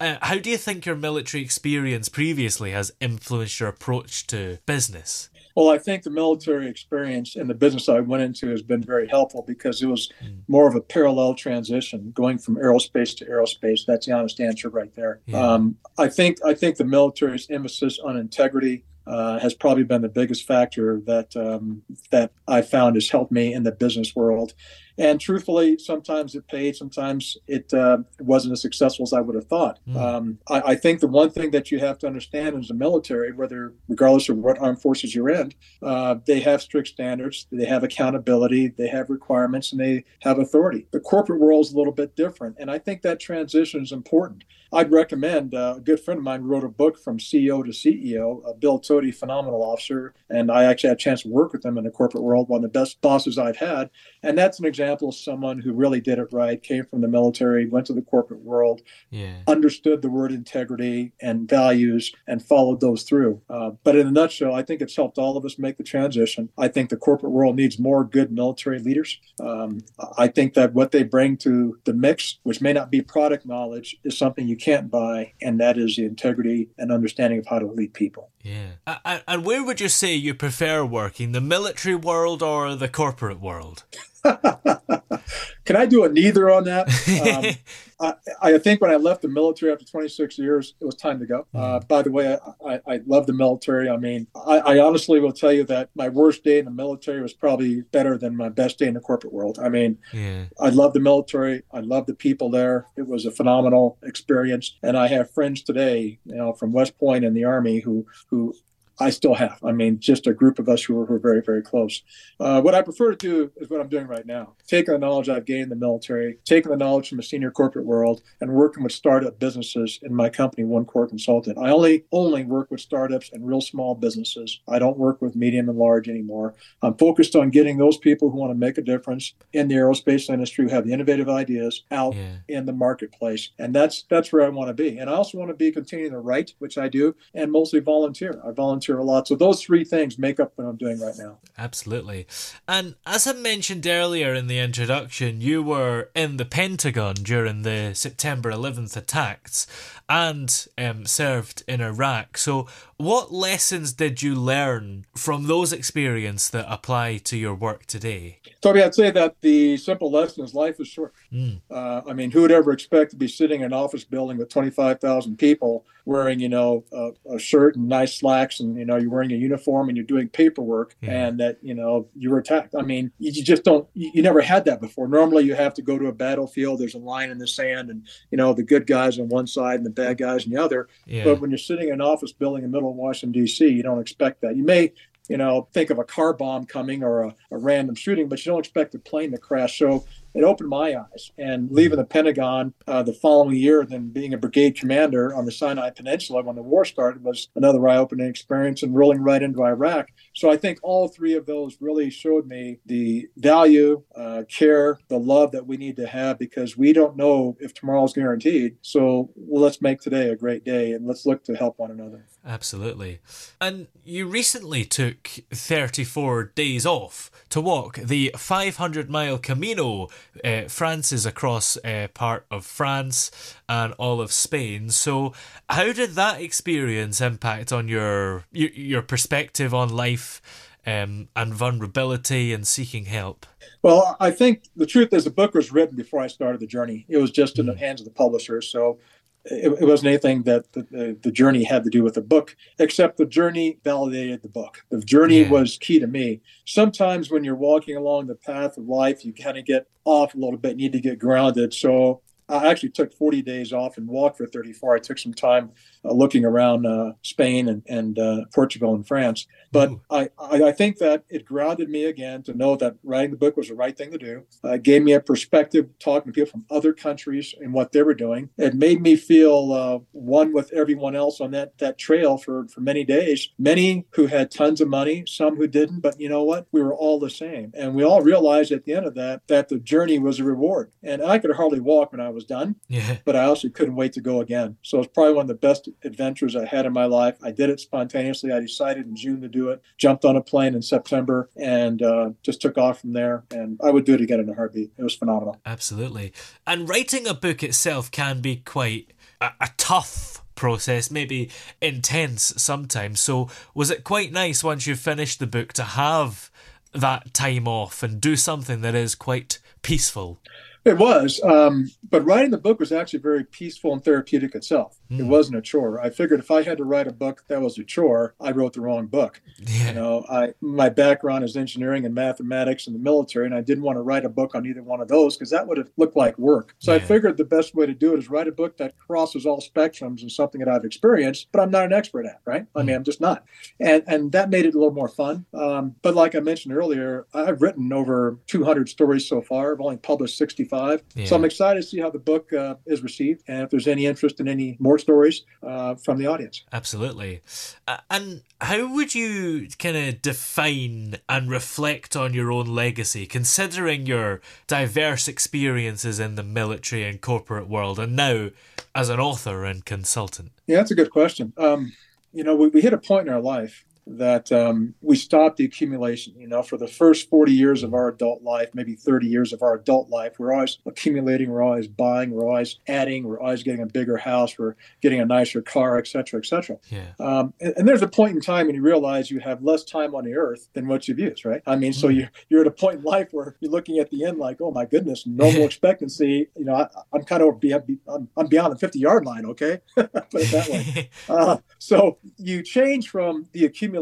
Uh, 0.00 0.16
how 0.22 0.38
do 0.38 0.50
you 0.50 0.56
think 0.56 0.84
your 0.84 0.96
military 0.96 1.40
experience 1.40 2.08
previously 2.08 2.72
has 2.72 2.90
influenced 3.00 3.60
your 3.60 3.68
approach 3.68 4.26
to 4.26 4.58
business? 4.66 5.30
Well, 5.54 5.68
I 5.68 5.78
think 5.78 6.02
the 6.02 6.10
military 6.10 6.68
experience 6.68 7.36
and 7.36 7.48
the 7.48 7.54
business 7.54 7.88
I 7.88 8.00
went 8.00 8.24
into 8.24 8.48
has 8.48 8.60
been 8.60 8.82
very 8.82 9.06
helpful 9.06 9.44
because 9.46 9.80
it 9.82 9.86
was 9.86 10.10
mm. 10.20 10.40
more 10.48 10.66
of 10.66 10.74
a 10.74 10.80
parallel 10.80 11.34
transition 11.34 12.10
going 12.12 12.38
from 12.38 12.56
aerospace 12.56 13.16
to 13.18 13.24
aerospace. 13.24 13.82
That's 13.86 14.06
the 14.06 14.14
honest 14.14 14.40
answer 14.40 14.68
right 14.68 14.92
there. 14.96 15.20
Yeah. 15.26 15.38
Um, 15.38 15.76
I 15.96 16.08
think 16.08 16.38
I 16.44 16.54
think 16.54 16.76
the 16.76 16.84
military's 16.84 17.48
emphasis 17.48 18.00
on 18.00 18.16
integrity 18.16 18.84
uh, 19.06 19.38
has 19.38 19.54
probably 19.54 19.84
been 19.84 20.02
the 20.02 20.08
biggest 20.08 20.46
factor 20.46 21.00
that 21.06 21.36
um, 21.36 21.82
that 22.10 22.32
I 22.48 22.62
found 22.62 22.96
has 22.96 23.10
helped 23.10 23.32
me 23.32 23.52
in 23.52 23.62
the 23.62 23.72
business 23.72 24.14
world. 24.16 24.54
And 24.96 25.20
truthfully, 25.20 25.78
sometimes 25.78 26.34
it 26.34 26.46
paid, 26.46 26.76
sometimes 26.76 27.36
it, 27.48 27.72
uh, 27.74 27.98
wasn't 28.20 28.52
as 28.52 28.62
successful 28.62 29.02
as 29.02 29.12
I 29.12 29.20
would 29.20 29.34
have 29.34 29.46
thought. 29.46 29.80
Mm. 29.88 29.96
Um, 29.96 30.38
I, 30.48 30.60
I, 30.60 30.74
think 30.76 31.00
the 31.00 31.08
one 31.08 31.30
thing 31.30 31.50
that 31.50 31.70
you 31.72 31.80
have 31.80 31.98
to 31.98 32.06
understand 32.06 32.56
is 32.60 32.68
the 32.68 32.74
military, 32.74 33.32
whether 33.32 33.74
regardless 33.88 34.28
of 34.28 34.38
what 34.38 34.58
armed 34.58 34.80
forces 34.80 35.14
you're 35.14 35.30
in, 35.30 35.52
uh, 35.82 36.16
they 36.26 36.40
have 36.40 36.62
strict 36.62 36.88
standards, 36.88 37.46
they 37.50 37.64
have 37.64 37.82
accountability, 37.82 38.68
they 38.68 38.86
have 38.86 39.10
requirements, 39.10 39.72
and 39.72 39.80
they 39.80 40.04
have 40.20 40.38
authority. 40.38 40.86
The 40.92 41.00
corporate 41.00 41.40
world 41.40 41.66
is 41.66 41.72
a 41.72 41.76
little 41.76 41.92
bit 41.92 42.14
different, 42.14 42.56
and 42.60 42.70
I 42.70 42.78
think 42.78 43.02
that 43.02 43.18
transition 43.18 43.82
is 43.82 43.90
important. 43.90 44.44
I'd 44.72 44.90
recommend 44.90 45.54
uh, 45.54 45.74
a 45.76 45.80
good 45.80 46.00
friend 46.00 46.18
of 46.18 46.24
mine 46.24 46.42
wrote 46.42 46.64
a 46.64 46.68
book 46.68 46.98
from 46.98 47.18
CEO 47.18 47.64
to 47.64 47.70
CEO, 47.70 48.48
uh, 48.48 48.54
Bill 48.54 48.80
Toti, 48.80 49.14
phenomenal 49.14 49.62
officer, 49.62 50.14
and 50.28 50.50
I 50.50 50.64
actually 50.64 50.88
had 50.88 50.96
a 50.96 51.00
chance 51.00 51.22
to 51.22 51.28
work 51.28 51.52
with 51.52 51.64
him 51.64 51.78
in 51.78 51.84
the 51.84 51.90
corporate 51.90 52.24
world, 52.24 52.48
one 52.48 52.64
of 52.64 52.72
the 52.72 52.78
best 52.78 53.00
bosses 53.00 53.38
I've 53.38 53.56
had, 53.56 53.90
and 54.22 54.36
that's 54.36 54.58
an 54.58 54.64
example 54.64 54.83
example 54.84 55.08
of 55.08 55.14
someone 55.14 55.58
who 55.58 55.72
really 55.72 56.00
did 56.00 56.18
it 56.18 56.28
right, 56.32 56.62
came 56.62 56.84
from 56.84 57.00
the 57.00 57.08
military, 57.08 57.66
went 57.66 57.86
to 57.86 57.92
the 57.92 58.02
corporate 58.02 58.42
world, 58.42 58.82
yeah. 59.10 59.38
understood 59.46 60.02
the 60.02 60.10
word 60.10 60.30
integrity 60.30 61.12
and 61.20 61.48
values, 61.48 62.12
and 62.26 62.42
followed 62.42 62.80
those 62.80 63.02
through. 63.02 63.40
Uh, 63.48 63.70
but 63.82 63.96
in 63.96 64.06
a 64.06 64.10
nutshell, 64.10 64.54
I 64.54 64.62
think 64.62 64.80
it's 64.80 64.96
helped 64.96 65.18
all 65.18 65.36
of 65.36 65.44
us 65.44 65.58
make 65.58 65.76
the 65.76 65.84
transition. 65.84 66.50
I 66.58 66.68
think 66.68 66.90
the 66.90 66.96
corporate 66.96 67.32
world 67.32 67.56
needs 67.56 67.78
more 67.78 68.04
good 68.04 68.30
military 68.30 68.78
leaders. 68.78 69.18
Um, 69.40 69.80
I 70.18 70.28
think 70.28 70.54
that 70.54 70.74
what 70.74 70.92
they 70.92 71.02
bring 71.02 71.36
to 71.38 71.78
the 71.84 71.94
mix, 71.94 72.38
which 72.42 72.60
may 72.60 72.72
not 72.72 72.90
be 72.90 73.00
product 73.00 73.46
knowledge, 73.46 73.96
is 74.04 74.16
something 74.16 74.46
you 74.46 74.56
can't 74.56 74.90
buy, 74.90 75.32
and 75.40 75.58
that 75.60 75.78
is 75.78 75.96
the 75.96 76.04
integrity 76.04 76.68
and 76.78 76.92
understanding 76.92 77.38
of 77.38 77.46
how 77.46 77.58
to 77.58 77.66
lead 77.66 77.94
people. 77.94 78.30
Yeah. 78.42 78.98
And 79.26 79.44
where 79.44 79.64
would 79.64 79.80
you 79.80 79.88
say 79.88 80.14
you 80.14 80.34
prefer 80.34 80.84
working, 80.84 81.32
the 81.32 81.40
military 81.40 81.94
world 81.94 82.42
or 82.42 82.74
the 82.74 82.88
corporate 82.88 83.40
world? 83.40 83.84
Can 85.64 85.76
I 85.76 85.86
do 85.86 86.04
a 86.04 86.08
neither 86.08 86.50
on 86.50 86.64
that? 86.64 86.88
Um, 87.24 87.56
I, 88.42 88.54
I, 88.54 88.58
think 88.58 88.80
when 88.80 88.90
I 88.90 88.96
left 88.96 89.22
the 89.22 89.28
military 89.28 89.72
after 89.72 89.84
26 89.84 90.38
years, 90.38 90.74
it 90.80 90.84
was 90.84 90.94
time 90.94 91.18
to 91.20 91.26
go. 91.26 91.46
Uh, 91.54 91.78
mm. 91.78 91.88
by 91.88 92.02
the 92.02 92.10
way, 92.10 92.36
I, 92.66 92.74
I, 92.74 92.80
I, 92.86 93.00
love 93.06 93.26
the 93.26 93.32
military. 93.32 93.88
I 93.88 93.96
mean, 93.96 94.26
I, 94.34 94.58
I, 94.58 94.78
honestly 94.80 95.20
will 95.20 95.32
tell 95.32 95.52
you 95.52 95.64
that 95.64 95.90
my 95.94 96.08
worst 96.08 96.44
day 96.44 96.58
in 96.58 96.64
the 96.64 96.70
military 96.70 97.22
was 97.22 97.32
probably 97.32 97.82
better 97.82 98.18
than 98.18 98.36
my 98.36 98.48
best 98.48 98.78
day 98.78 98.86
in 98.86 98.94
the 98.94 99.00
corporate 99.00 99.32
world. 99.32 99.58
I 99.62 99.68
mean, 99.68 99.98
yeah. 100.12 100.46
I 100.60 100.68
love 100.70 100.92
the 100.92 101.00
military. 101.00 101.62
I 101.72 101.80
love 101.80 102.06
the 102.06 102.14
people 102.14 102.50
there. 102.50 102.86
It 102.96 103.06
was 103.06 103.24
a 103.24 103.30
phenomenal 103.30 103.98
experience. 104.02 104.76
And 104.82 104.98
I 104.98 105.06
have 105.08 105.32
friends 105.32 105.62
today, 105.62 106.18
you 106.24 106.34
know, 106.34 106.52
from 106.52 106.72
West 106.72 106.98
Point 106.98 107.24
and 107.24 107.36
the 107.36 107.44
Army 107.44 107.80
who 107.80 108.06
who 108.28 108.54
I 108.98 109.10
still 109.10 109.34
have. 109.34 109.58
I 109.64 109.72
mean, 109.72 109.98
just 109.98 110.26
a 110.26 110.32
group 110.32 110.58
of 110.58 110.68
us 110.68 110.84
who 110.84 111.00
are, 111.00 111.06
who 111.06 111.14
are 111.14 111.18
very, 111.18 111.42
very 111.42 111.62
close. 111.62 112.02
Uh, 112.38 112.60
what 112.60 112.74
I 112.74 112.82
prefer 112.82 113.10
to 113.10 113.16
do 113.16 113.52
is 113.56 113.68
what 113.68 113.80
I'm 113.80 113.88
doing 113.88 114.06
right 114.06 114.26
now 114.26 114.54
taking 114.66 114.92
the 114.92 114.98
knowledge 114.98 115.28
I've 115.28 115.44
gained 115.44 115.64
in 115.64 115.68
the 115.68 115.76
military, 115.76 116.38
taking 116.44 116.70
the 116.70 116.76
knowledge 116.76 117.08
from 117.08 117.18
a 117.18 117.22
senior 117.22 117.50
corporate 117.50 117.84
world, 117.84 118.22
and 118.40 118.52
working 118.52 118.82
with 118.82 118.92
startup 118.92 119.38
businesses 119.38 119.98
in 120.02 120.14
my 120.14 120.28
company, 120.28 120.64
One 120.64 120.84
Core 120.84 121.06
Consultant. 121.06 121.58
I 121.58 121.70
only 121.70 122.04
only 122.12 122.44
work 122.44 122.70
with 122.70 122.80
startups 122.80 123.30
and 123.32 123.46
real 123.46 123.60
small 123.60 123.94
businesses. 123.94 124.60
I 124.68 124.78
don't 124.78 124.98
work 124.98 125.20
with 125.20 125.36
medium 125.36 125.68
and 125.68 125.78
large 125.78 126.08
anymore. 126.08 126.54
I'm 126.82 126.96
focused 126.96 127.36
on 127.36 127.50
getting 127.50 127.78
those 127.78 127.98
people 127.98 128.30
who 128.30 128.38
want 128.38 128.50
to 128.50 128.58
make 128.58 128.78
a 128.78 128.82
difference 128.82 129.34
in 129.52 129.68
the 129.68 129.74
aerospace 129.74 130.30
industry, 130.30 130.64
who 130.64 130.74
have 130.74 130.86
the 130.86 130.92
innovative 130.92 131.28
ideas 131.28 131.82
out 131.90 132.14
yeah. 132.14 132.36
in 132.48 132.66
the 132.66 132.72
marketplace. 132.72 133.50
And 133.58 133.74
that's 133.74 134.04
that's 134.08 134.32
where 134.32 134.44
I 134.44 134.48
want 134.48 134.68
to 134.68 134.74
be. 134.74 134.98
And 134.98 135.10
I 135.10 135.14
also 135.14 135.38
want 135.38 135.50
to 135.50 135.54
be 135.54 135.72
continuing 135.72 136.12
to 136.12 136.20
write, 136.20 136.54
which 136.58 136.78
I 136.78 136.88
do, 136.88 137.14
and 137.34 137.52
mostly 137.52 137.80
volunteer. 137.80 138.40
I 138.46 138.52
volunteer 138.52 138.83
volunteer 138.86 138.98
a 138.98 139.04
lot. 139.04 139.28
So 139.28 139.34
those 139.34 139.62
three 139.62 139.84
things 139.84 140.18
make 140.18 140.40
up 140.40 140.52
what 140.56 140.66
I'm 140.66 140.76
doing 140.76 141.00
right 141.00 141.14
now. 141.18 141.38
Absolutely. 141.56 142.26
And 142.68 142.94
as 143.06 143.26
I 143.26 143.32
mentioned 143.32 143.86
earlier 143.86 144.34
in 144.34 144.46
the 144.46 144.58
introduction, 144.58 145.40
you 145.40 145.62
were 145.62 146.10
in 146.14 146.36
the 146.36 146.44
Pentagon 146.44 147.14
during 147.14 147.62
the 147.62 147.92
September 147.94 148.50
11th 148.50 148.96
attacks 148.96 149.66
and 150.08 150.66
um, 150.76 151.06
served 151.06 151.62
in 151.66 151.80
Iraq. 151.80 152.36
So, 152.38 152.66
what 152.96 153.32
lessons 153.32 153.92
did 153.92 154.22
you 154.22 154.34
learn 154.34 155.06
from 155.16 155.46
those 155.46 155.72
experiences 155.72 156.50
that 156.50 156.66
apply 156.68 157.18
to 157.18 157.36
your 157.36 157.54
work 157.54 157.86
today? 157.86 158.40
Toby, 158.60 158.82
I'd 158.82 158.94
say 158.94 159.10
that 159.10 159.40
the 159.40 159.76
simple 159.76 160.10
lesson 160.10 160.44
is 160.44 160.54
life 160.54 160.80
is 160.80 160.88
short. 160.88 161.12
Mm. 161.32 161.60
Uh, 161.70 162.02
I 162.08 162.12
mean, 162.12 162.30
who 162.30 162.42
would 162.42 162.52
ever 162.52 162.72
expect 162.72 163.10
to 163.10 163.16
be 163.16 163.28
sitting 163.28 163.60
in 163.60 163.66
an 163.66 163.72
office 163.72 164.04
building 164.04 164.38
with 164.38 164.48
25,000 164.48 165.36
people 165.36 165.84
wearing, 166.06 166.38
you 166.38 166.48
know, 166.48 166.84
a, 166.92 167.34
a, 167.34 167.38
shirt 167.38 167.76
and 167.76 167.88
nice 167.88 168.14
slacks 168.14 168.60
and, 168.60 168.76
you 168.76 168.84
know, 168.84 168.96
you're 168.96 169.10
wearing 169.10 169.32
a 169.32 169.36
uniform 169.36 169.88
and 169.88 169.96
you're 169.96 170.04
doing 170.04 170.28
paperwork 170.28 170.94
yeah. 171.00 171.26
and 171.26 171.40
that, 171.40 171.56
you 171.62 171.74
know, 171.74 172.06
you 172.14 172.30
were 172.30 172.38
attacked. 172.38 172.74
I 172.78 172.82
mean, 172.82 173.10
you, 173.18 173.32
you 173.32 173.42
just 173.42 173.64
don't, 173.64 173.88
you, 173.94 174.10
you, 174.14 174.22
never 174.22 174.42
had 174.42 174.66
that 174.66 174.80
before. 174.80 175.08
Normally 175.08 175.44
you 175.44 175.54
have 175.54 175.72
to 175.74 175.82
go 175.82 175.98
to 175.98 176.08
a 176.08 176.12
battlefield, 176.12 176.80
there's 176.80 176.94
a 176.94 176.98
line 176.98 177.30
in 177.30 177.38
the 177.38 177.46
sand 177.46 177.88
and, 177.88 178.06
you 178.30 178.36
know, 178.36 178.52
the 178.52 178.62
good 178.62 178.86
guys 178.86 179.18
on 179.18 179.28
one 179.28 179.46
side 179.46 179.76
and 179.76 179.86
the 179.86 179.90
bad 179.90 180.18
guys 180.18 180.44
on 180.44 180.52
the 180.52 180.62
other. 180.62 180.88
Yeah. 181.06 181.24
But 181.24 181.40
when 181.40 181.50
you're 181.50 181.58
sitting 181.58 181.88
in 181.88 181.94
an 181.94 182.00
office 182.02 182.32
building 182.32 182.64
in 182.64 182.70
the 182.70 182.76
middle 182.76 182.83
of 182.90 182.96
Washington, 182.96 183.40
D.C., 183.40 183.66
you 183.66 183.82
don't 183.82 184.00
expect 184.00 184.40
that. 184.42 184.56
You 184.56 184.64
may 184.64 184.92
you 185.28 185.38
know, 185.38 185.68
think 185.72 185.90
of 185.90 185.98
a 185.98 186.04
car 186.04 186.32
bomb 186.32 186.66
coming 186.66 187.02
or 187.02 187.22
a, 187.22 187.34
a, 187.50 187.56
random 187.56 187.94
shooting, 187.94 188.28
but 188.28 188.44
you 188.44 188.52
don't 188.52 188.58
expect 188.58 188.94
a 188.94 188.98
plane 188.98 189.30
to 189.30 189.38
crash. 189.38 189.78
So 189.78 190.04
it 190.34 190.44
opened 190.44 190.68
my 190.68 190.96
eyes. 190.96 191.30
And 191.38 191.70
leaving 191.70 191.98
the 191.98 192.04
Pentagon 192.04 192.74
uh, 192.86 193.02
the 193.02 193.12
following 193.12 193.56
year, 193.56 193.84
then 193.84 194.08
being 194.08 194.34
a 194.34 194.38
brigade 194.38 194.78
commander 194.78 195.34
on 195.34 195.44
the 195.44 195.52
Sinai 195.52 195.90
Peninsula 195.90 196.42
when 196.42 196.56
the 196.56 196.62
war 196.62 196.84
started 196.84 197.22
was 197.22 197.48
another 197.54 197.86
eye-opening 197.86 198.28
experience, 198.28 198.82
and 198.82 198.94
rolling 198.94 199.20
right 199.20 199.42
into 199.42 199.62
Iraq. 199.62 200.08
So 200.34 200.50
I 200.50 200.56
think 200.56 200.78
all 200.82 201.08
three 201.08 201.34
of 201.34 201.46
those 201.46 201.76
really 201.80 202.10
showed 202.10 202.46
me 202.46 202.78
the 202.86 203.28
value, 203.36 204.02
uh, 204.16 204.42
care, 204.48 204.98
the 205.08 205.18
love 205.18 205.52
that 205.52 205.66
we 205.66 205.76
need 205.76 205.96
to 205.96 206.06
have 206.06 206.38
because 206.38 206.76
we 206.76 206.92
don't 206.92 207.16
know 207.16 207.56
if 207.60 207.74
tomorrow's 207.74 208.12
guaranteed. 208.12 208.76
So 208.82 209.30
let's 209.36 209.80
make 209.80 210.00
today 210.00 210.28
a 210.28 210.36
great 210.36 210.64
day 210.64 210.92
and 210.92 211.06
let's 211.06 211.26
look 211.26 211.44
to 211.44 211.54
help 211.54 211.78
one 211.78 211.90
another. 211.90 212.26
Absolutely. 212.44 213.20
And 213.60 213.86
you 214.02 214.26
recently 214.26 214.84
took 214.84 215.28
34 215.50 216.44
days 216.54 216.84
off 216.84 217.30
to 217.50 217.60
walk 217.60 217.96
the 217.96 218.34
500 218.36 219.10
mile 219.10 219.38
Camino 219.38 220.08
uh, 220.44 220.68
is 221.12 221.26
across 221.26 221.76
uh, 221.84 222.08
part 222.14 222.46
of 222.50 222.64
France 222.64 223.30
and 223.68 223.92
all 223.94 224.20
of 224.20 224.32
Spain. 224.32 224.90
So, 224.90 225.32
how 225.68 225.92
did 225.92 226.10
that 226.10 226.40
experience 226.40 227.20
impact 227.20 227.72
on 227.72 227.88
your 227.88 228.44
your, 228.52 228.70
your 228.70 229.02
perspective 229.02 229.72
on 229.74 229.88
life 229.88 230.40
um, 230.86 231.28
and 231.34 231.54
vulnerability 231.54 232.52
and 232.52 232.66
seeking 232.66 233.06
help? 233.06 233.46
Well, 233.82 234.16
I 234.20 234.30
think 234.30 234.64
the 234.76 234.86
truth 234.86 235.12
is 235.12 235.24
the 235.24 235.30
book 235.30 235.54
was 235.54 235.72
written 235.72 235.96
before 235.96 236.20
I 236.20 236.26
started 236.26 236.60
the 236.60 236.66
journey. 236.66 237.04
It 237.08 237.18
was 237.18 237.30
just 237.30 237.58
in 237.58 237.66
the 237.66 237.72
hmm. 237.72 237.78
hands 237.78 238.00
of 238.00 238.04
the 238.04 238.12
publisher. 238.12 238.60
So 238.60 238.98
it, 239.44 239.72
it, 239.80 239.84
wasn't 239.84 240.08
anything 240.08 240.42
that 240.44 240.72
the, 240.72 240.82
the, 240.90 241.18
the, 241.22 241.30
journey 241.30 241.64
had 241.64 241.84
to 241.84 241.90
do 241.90 242.02
with 242.02 242.14
the 242.14 242.22
book, 242.22 242.56
except 242.78 243.18
the 243.18 243.26
journey 243.26 243.78
validated 243.84 244.42
the 244.42 244.48
book. 244.48 244.84
The 244.90 245.00
journey 245.00 245.42
yeah. 245.42 245.50
was 245.50 245.76
key 245.76 245.98
to 245.98 246.06
me. 246.06 246.40
Sometimes 246.64 247.30
when 247.30 247.44
you're 247.44 247.54
walking 247.54 247.96
along 247.96 248.26
the 248.26 248.36
path 248.36 248.78
of 248.78 248.88
life, 248.88 249.24
you 249.24 249.34
kind 249.34 249.58
of 249.58 249.66
get 249.66 249.86
off 250.04 250.34
a 250.34 250.38
little 250.38 250.58
bit, 250.58 250.76
need 250.76 250.92
to 250.92 251.00
get 251.00 251.18
grounded. 251.18 251.74
So 251.74 252.22
I 252.48 252.68
actually 252.68 252.90
took 252.90 253.12
40 253.12 253.42
days 253.42 253.72
off 253.72 253.98
and 253.98 254.08
walked 254.08 254.38
for 254.38 254.46
34. 254.46 254.96
I 254.96 254.98
took 254.98 255.18
some 255.18 255.34
time 255.34 255.70
looking 256.12 256.44
around 256.44 256.86
uh, 256.86 257.12
Spain 257.22 257.68
and, 257.68 257.82
and 257.88 258.18
uh, 258.18 258.44
Portugal 258.54 258.94
and 258.94 259.06
France. 259.06 259.46
But 259.72 259.90
I, 260.08 260.28
I, 260.38 260.62
I, 260.64 260.72
think 260.72 260.98
that 260.98 261.24
it 261.28 261.44
grounded 261.44 261.90
me 261.90 262.04
again 262.04 262.44
to 262.44 262.54
know 262.54 262.76
that 262.76 262.94
writing 263.02 263.32
the 263.32 263.36
book 263.36 263.56
was 263.56 263.68
the 263.68 263.74
right 263.74 263.96
thing 263.96 264.12
to 264.12 264.18
do. 264.18 264.44
Uh, 264.62 264.74
it 264.74 264.84
gave 264.84 265.02
me 265.02 265.14
a 265.14 265.20
perspective 265.20 265.88
talking 265.98 266.32
to 266.32 266.34
people 266.34 266.50
from 266.50 266.64
other 266.70 266.92
countries 266.92 267.54
and 267.60 267.72
what 267.72 267.90
they 267.90 268.02
were 268.04 268.14
doing. 268.14 268.50
It 268.56 268.74
made 268.74 269.00
me 269.00 269.16
feel 269.16 269.72
uh, 269.72 269.98
one 270.12 270.52
with 270.52 270.72
everyone 270.72 271.16
else 271.16 271.40
on 271.40 271.50
that, 271.52 271.76
that 271.78 271.98
trail 271.98 272.38
for, 272.38 272.68
for 272.68 272.82
many 272.82 273.02
days. 273.02 273.48
Many 273.58 274.06
who 274.10 274.26
had 274.26 274.52
tons 274.52 274.80
of 274.80 274.86
money, 274.86 275.24
some 275.26 275.56
who 275.56 275.66
didn't. 275.66 276.00
But 276.00 276.20
you 276.20 276.28
know 276.28 276.44
what? 276.44 276.68
We 276.70 276.80
were 276.80 276.94
all 276.94 277.18
the 277.18 277.30
same. 277.30 277.72
And 277.76 277.96
we 277.96 278.04
all 278.04 278.22
realized 278.22 278.70
at 278.70 278.84
the 278.84 278.92
end 278.92 279.06
of 279.06 279.14
that 279.14 279.42
that 279.48 279.68
the 279.68 279.78
journey 279.78 280.20
was 280.20 280.38
a 280.38 280.44
reward. 280.44 280.92
And 281.02 281.20
I 281.20 281.40
could 281.40 281.50
hardly 281.50 281.80
walk 281.80 282.12
when 282.12 282.20
I 282.20 282.30
was 282.30 282.44
done, 282.44 282.76
yeah. 282.88 283.16
but 283.24 283.34
I 283.34 283.44
also 283.44 283.68
couldn't 283.68 283.96
wait 283.96 284.12
to 284.12 284.20
go 284.20 284.40
again. 284.40 284.76
So 284.82 285.00
it's 285.00 285.12
probably 285.12 285.34
one 285.34 285.44
of 285.44 285.48
the 285.48 285.54
best 285.54 285.88
adventures 286.02 286.56
I 286.56 286.66
had 286.66 286.86
in 286.86 286.92
my 286.92 287.04
life. 287.04 287.36
I 287.42 287.50
did 287.50 287.70
it 287.70 287.80
spontaneously. 287.80 288.52
I 288.52 288.60
decided 288.60 289.06
in 289.06 289.16
June 289.16 289.40
to 289.42 289.48
do 289.48 289.70
it, 289.70 289.82
jumped 289.96 290.24
on 290.24 290.36
a 290.36 290.40
plane 290.40 290.74
in 290.74 290.82
September, 290.82 291.50
and 291.56 292.02
uh, 292.02 292.30
just 292.42 292.60
took 292.60 292.78
off 292.78 293.00
from 293.00 293.12
there. 293.12 293.44
And 293.50 293.78
I 293.82 293.90
would 293.90 294.04
do 294.04 294.14
it 294.14 294.20
again 294.20 294.40
in 294.40 294.48
a 294.48 294.54
heartbeat. 294.54 294.92
It 294.96 295.02
was 295.02 295.14
phenomenal. 295.14 295.60
Absolutely. 295.64 296.32
And 296.66 296.88
writing 296.88 297.26
a 297.26 297.34
book 297.34 297.62
itself 297.62 298.10
can 298.10 298.40
be 298.40 298.56
quite 298.56 299.12
a, 299.40 299.50
a 299.60 299.70
tough 299.76 300.42
process, 300.54 301.10
maybe 301.10 301.50
intense 301.80 302.54
sometimes. 302.56 303.20
So, 303.20 303.48
was 303.74 303.90
it 303.90 304.04
quite 304.04 304.32
nice 304.32 304.62
once 304.62 304.86
you 304.86 304.94
finished 304.94 305.38
the 305.38 305.46
book 305.46 305.72
to 305.74 305.82
have 305.82 306.50
that 306.92 307.34
time 307.34 307.66
off 307.66 308.02
and 308.02 308.20
do 308.20 308.36
something 308.36 308.80
that 308.82 308.94
is 308.94 309.14
quite 309.14 309.58
peaceful? 309.82 310.40
It 310.84 310.98
was, 310.98 311.40
um, 311.42 311.90
but 312.10 312.24
writing 312.26 312.50
the 312.50 312.58
book 312.58 312.78
was 312.78 312.92
actually 312.92 313.20
very 313.20 313.42
peaceful 313.42 313.94
and 313.94 314.04
therapeutic 314.04 314.54
itself. 314.54 314.98
Mm. 315.14 315.20
It 315.20 315.22
hmm. 315.24 315.28
wasn't 315.28 315.56
a 315.58 315.62
chore. 315.62 316.00
I 316.00 316.10
figured 316.10 316.40
if 316.40 316.50
I 316.50 316.62
had 316.62 316.78
to 316.78 316.84
write 316.84 317.06
a 317.06 317.12
book 317.12 317.44
that 317.48 317.60
was 317.60 317.78
a 317.78 317.84
chore, 317.84 318.34
I 318.40 318.50
wrote 318.50 318.72
the 318.72 318.80
wrong 318.80 319.06
book. 319.06 319.40
Yeah. 319.58 319.88
You 319.88 319.94
know, 319.94 320.24
I 320.28 320.54
my 320.60 320.88
background 320.88 321.44
is 321.44 321.56
engineering 321.56 322.04
and 322.04 322.14
mathematics 322.14 322.86
and 322.86 322.94
the 322.94 323.00
military, 323.00 323.46
and 323.46 323.54
I 323.54 323.60
didn't 323.60 323.84
want 323.84 323.96
to 323.96 324.02
write 324.02 324.24
a 324.24 324.28
book 324.28 324.54
on 324.54 324.66
either 324.66 324.82
one 324.82 325.00
of 325.00 325.08
those 325.08 325.36
because 325.36 325.50
that 325.50 325.66
would 325.66 325.78
have 325.78 325.90
looked 325.96 326.16
like 326.16 326.38
work. 326.38 326.74
So 326.78 326.92
yeah. 326.92 326.96
I 326.96 327.00
figured 327.00 327.36
the 327.36 327.44
best 327.44 327.74
way 327.74 327.86
to 327.86 327.94
do 327.94 328.14
it 328.14 328.18
is 328.18 328.28
write 328.28 328.48
a 328.48 328.52
book 328.52 328.76
that 328.78 328.98
crosses 328.98 329.46
all 329.46 329.60
spectrums 329.60 330.22
and 330.22 330.30
something 330.30 330.58
that 330.60 330.68
I've 330.68 330.84
experienced, 330.84 331.48
but 331.52 331.60
I'm 331.60 331.70
not 331.70 331.84
an 331.84 331.92
expert 331.92 332.26
at. 332.26 332.40
Right? 332.44 332.62
Mm. 332.62 332.68
I 332.74 332.78
mean, 332.80 332.88
hmm. 332.88 332.94
I'm 332.94 333.04
just 333.04 333.20
not, 333.20 333.44
and 333.80 334.02
and 334.06 334.32
that 334.32 334.50
made 334.50 334.66
it 334.66 334.74
a 334.74 334.78
little 334.78 334.94
more 334.94 335.08
fun. 335.08 335.46
Um, 335.54 335.94
but 336.02 336.14
like 336.14 336.34
I 336.34 336.40
mentioned 336.40 336.74
earlier, 336.74 337.26
I've 337.32 337.62
written 337.62 337.92
over 337.92 338.38
200 338.46 338.88
stories 338.88 339.28
so 339.28 339.40
far. 339.40 339.72
I've 339.72 339.80
only 339.80 339.96
published 339.96 340.36
65. 340.38 341.02
Yeah. 341.14 341.26
So 341.26 341.36
I'm 341.36 341.44
excited 341.44 341.82
to 341.82 341.86
see 341.86 342.00
how 342.00 342.10
the 342.10 342.18
book 342.18 342.52
uh, 342.52 342.76
is 342.86 343.02
received 343.02 343.44
and 343.48 343.62
if 343.62 343.70
there's 343.70 343.86
any 343.86 344.06
interest 344.06 344.40
in 344.40 344.48
any 344.48 344.76
more 344.78 344.98
stories 345.04 345.42
uh, 345.62 345.94
from 345.94 346.18
the 346.18 346.26
audience. 346.26 346.64
Absolutely. 346.72 347.40
Uh, 347.86 347.98
and 348.10 348.42
how 348.60 348.92
would 348.92 349.14
you 349.14 349.68
kind 349.78 349.96
of 349.96 350.22
define 350.22 351.16
and 351.28 351.50
reflect 351.50 352.16
on 352.16 352.34
your 352.34 352.50
own 352.50 352.66
legacy, 352.66 353.26
considering 353.26 354.06
your 354.06 354.40
diverse 354.66 355.28
experiences 355.28 356.18
in 356.18 356.34
the 356.34 356.42
military 356.42 357.04
and 357.04 357.20
corporate 357.20 357.68
world, 357.68 357.98
and 357.98 358.16
now 358.16 358.50
as 358.94 359.08
an 359.08 359.20
author 359.20 359.64
and 359.64 359.84
consultant? 359.84 360.50
Yeah, 360.66 360.76
that's 360.78 360.90
a 360.90 360.96
good 360.96 361.10
question. 361.10 361.52
Um, 361.56 361.92
you 362.32 362.42
know, 362.42 362.56
we, 362.56 362.68
we 362.68 362.80
hit 362.80 362.92
a 362.92 362.98
point 362.98 363.28
in 363.28 363.34
our 363.34 363.40
life 363.40 363.84
that 364.06 364.52
um, 364.52 364.94
we 365.00 365.16
stop 365.16 365.56
the 365.56 365.64
accumulation. 365.64 366.34
You 366.38 366.48
know, 366.48 366.62
for 366.62 366.76
the 366.76 366.86
first 366.86 367.28
40 367.30 367.52
years 367.52 367.82
of 367.82 367.94
our 367.94 368.08
adult 368.08 368.42
life, 368.42 368.70
maybe 368.74 368.94
30 368.94 369.26
years 369.26 369.52
of 369.52 369.62
our 369.62 369.74
adult 369.74 370.10
life, 370.10 370.38
we're 370.38 370.52
always 370.52 370.78
accumulating, 370.86 371.50
we're 371.50 371.62
always 371.62 371.88
buying, 371.88 372.30
we're 372.30 372.46
always 372.46 372.78
adding, 372.86 373.24
we're 373.24 373.40
always 373.40 373.62
getting 373.62 373.80
a 373.80 373.86
bigger 373.86 374.16
house, 374.16 374.58
we're 374.58 374.74
getting 375.00 375.20
a 375.20 375.24
nicer 375.24 375.62
car, 375.62 375.96
et 375.96 376.06
cetera, 376.06 376.38
et 376.38 376.46
cetera. 376.46 376.76
Yeah. 376.88 377.12
Um, 377.18 377.54
and, 377.60 377.74
and, 377.76 377.88
there's 377.88 378.02
a 378.02 378.08
point 378.08 378.34
in 378.34 378.40
time 378.40 378.66
when 378.66 378.74
you 378.74 378.82
realize 378.82 379.30
you 379.30 379.40
have 379.40 379.62
less 379.62 379.84
time 379.84 380.14
on 380.14 380.24
the 380.24 380.34
earth 380.34 380.68
than 380.74 380.86
what 380.86 381.08
you've 381.08 381.18
used, 381.18 381.44
right? 381.44 381.62
I 381.66 381.76
mean, 381.76 381.92
mm. 381.92 381.94
so 381.94 382.08
you're, 382.08 382.30
you're 382.48 382.60
at 382.62 382.66
a 382.66 382.72
point 382.72 382.98
in 382.98 383.02
life 383.04 383.28
where 383.32 383.56
you're 383.60 383.72
looking 383.72 383.98
at 383.98 384.10
the 384.10 384.24
end 384.24 384.38
like, 384.38 384.60
oh 384.60 384.70
my 384.70 384.84
goodness, 384.84 385.26
normal 385.26 385.62
expectancy. 385.64 386.48
You 386.56 386.64
know, 386.64 386.74
I, 386.74 386.88
am 387.16 387.24
kind 387.24 387.42
of 387.42 387.60
beyond, 387.60 387.98
I'm, 388.08 388.28
I'm 388.36 388.46
beyond 388.48 388.72
the 388.74 388.78
50 388.78 388.98
yard 388.98 389.24
line, 389.24 389.46
okay? 389.46 389.80
Put 389.94 390.10
it 390.12 390.50
that 390.50 390.68
way. 390.68 391.10
uh, 391.28 391.58
so 391.78 392.18
you 392.36 392.62
change 392.62 393.08
from 393.08 393.46
the 393.52 393.64
accumulation 393.64 393.93